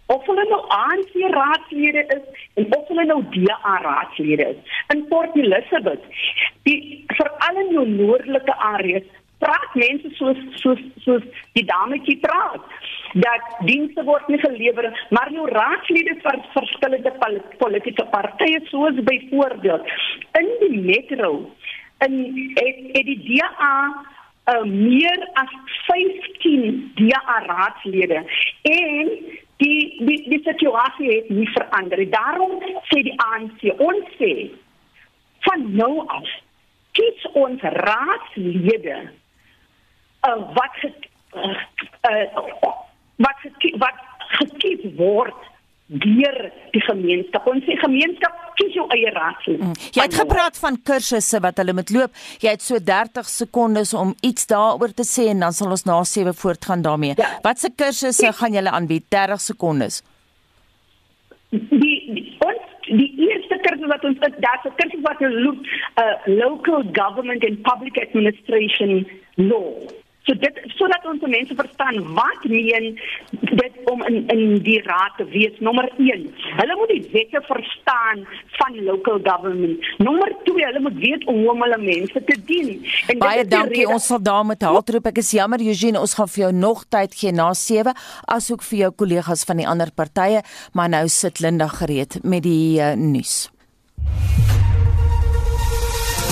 [0.06, 4.74] Of hulle nou ANC raadslede is en of hulle nou DA raadslede is.
[4.94, 6.02] In Port Elizabeth,
[6.68, 9.06] die veral in jou noordelike areas
[9.42, 11.24] praat mense soos soos soos
[11.58, 12.62] die dametjie praat
[13.24, 17.12] dat dienste word nie gelewer maar jou raadslede van verskillende
[17.60, 19.92] politieke partye soos byvoorbeeld
[20.40, 21.32] in die metro
[22.06, 22.16] in
[22.56, 25.52] het, het die DA uh, meer as
[25.88, 28.24] 15 DA raadslede
[28.72, 29.12] en
[29.62, 32.58] die die die situasie het nie verander daarom
[32.90, 34.32] sê die ANC ons sê
[35.46, 36.28] van nou af
[36.96, 38.98] kies ons raadslede
[40.28, 40.92] uh, wat ge,
[41.36, 41.56] uh,
[42.10, 42.72] uh,
[43.16, 44.00] wat ge, wat
[44.38, 45.50] gekies word
[45.86, 46.36] deur
[46.74, 47.46] die gemeenskap.
[47.46, 49.60] Ons sê gemeenskap kies jou eie raadslid.
[49.62, 49.74] Mm.
[49.94, 52.22] Jy het gepraat van kursusse wat hulle moet loop.
[52.42, 56.00] Jy het so 30 sekondes om iets daaroor te sê en dan sal ons na
[56.04, 57.14] 7 voortgaan daarmee.
[57.20, 57.36] Ja.
[57.44, 59.06] Wat se kursusse gaan julle aanbied?
[59.14, 60.02] 30 sekondes.
[61.50, 65.60] Die, die ons die eerste kursus wat ons daar's 'n kursus wat hulle loop
[66.02, 69.06] uh, local government and public administration
[69.36, 69.70] law.
[70.26, 72.96] So dit sodat ons mense verstaan wat meen
[73.30, 75.54] dit om in in die raad te wees.
[75.62, 76.26] Nommer 1.
[76.58, 78.24] Hulle moet die wette verstaan
[78.58, 79.86] van local government.
[80.02, 82.82] Nommer 2, hulle moet weet hoe om hulle mense te dien.
[83.06, 83.84] En baie dankie.
[83.84, 83.94] Rede...
[83.94, 85.06] Ons sal daarmee haltroep.
[85.12, 87.94] Ek is jammer Eugene, ons gaan vir jou nog tyd gee na 7
[88.36, 90.42] asook vir jou kollegas van die ander partye,
[90.74, 93.46] maar nou sit Linda gereed met die uh, nuus.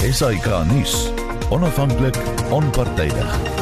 [0.04, 1.12] Esai Kahnis,
[1.54, 2.18] onafhanklik,
[2.50, 3.53] onpartydig.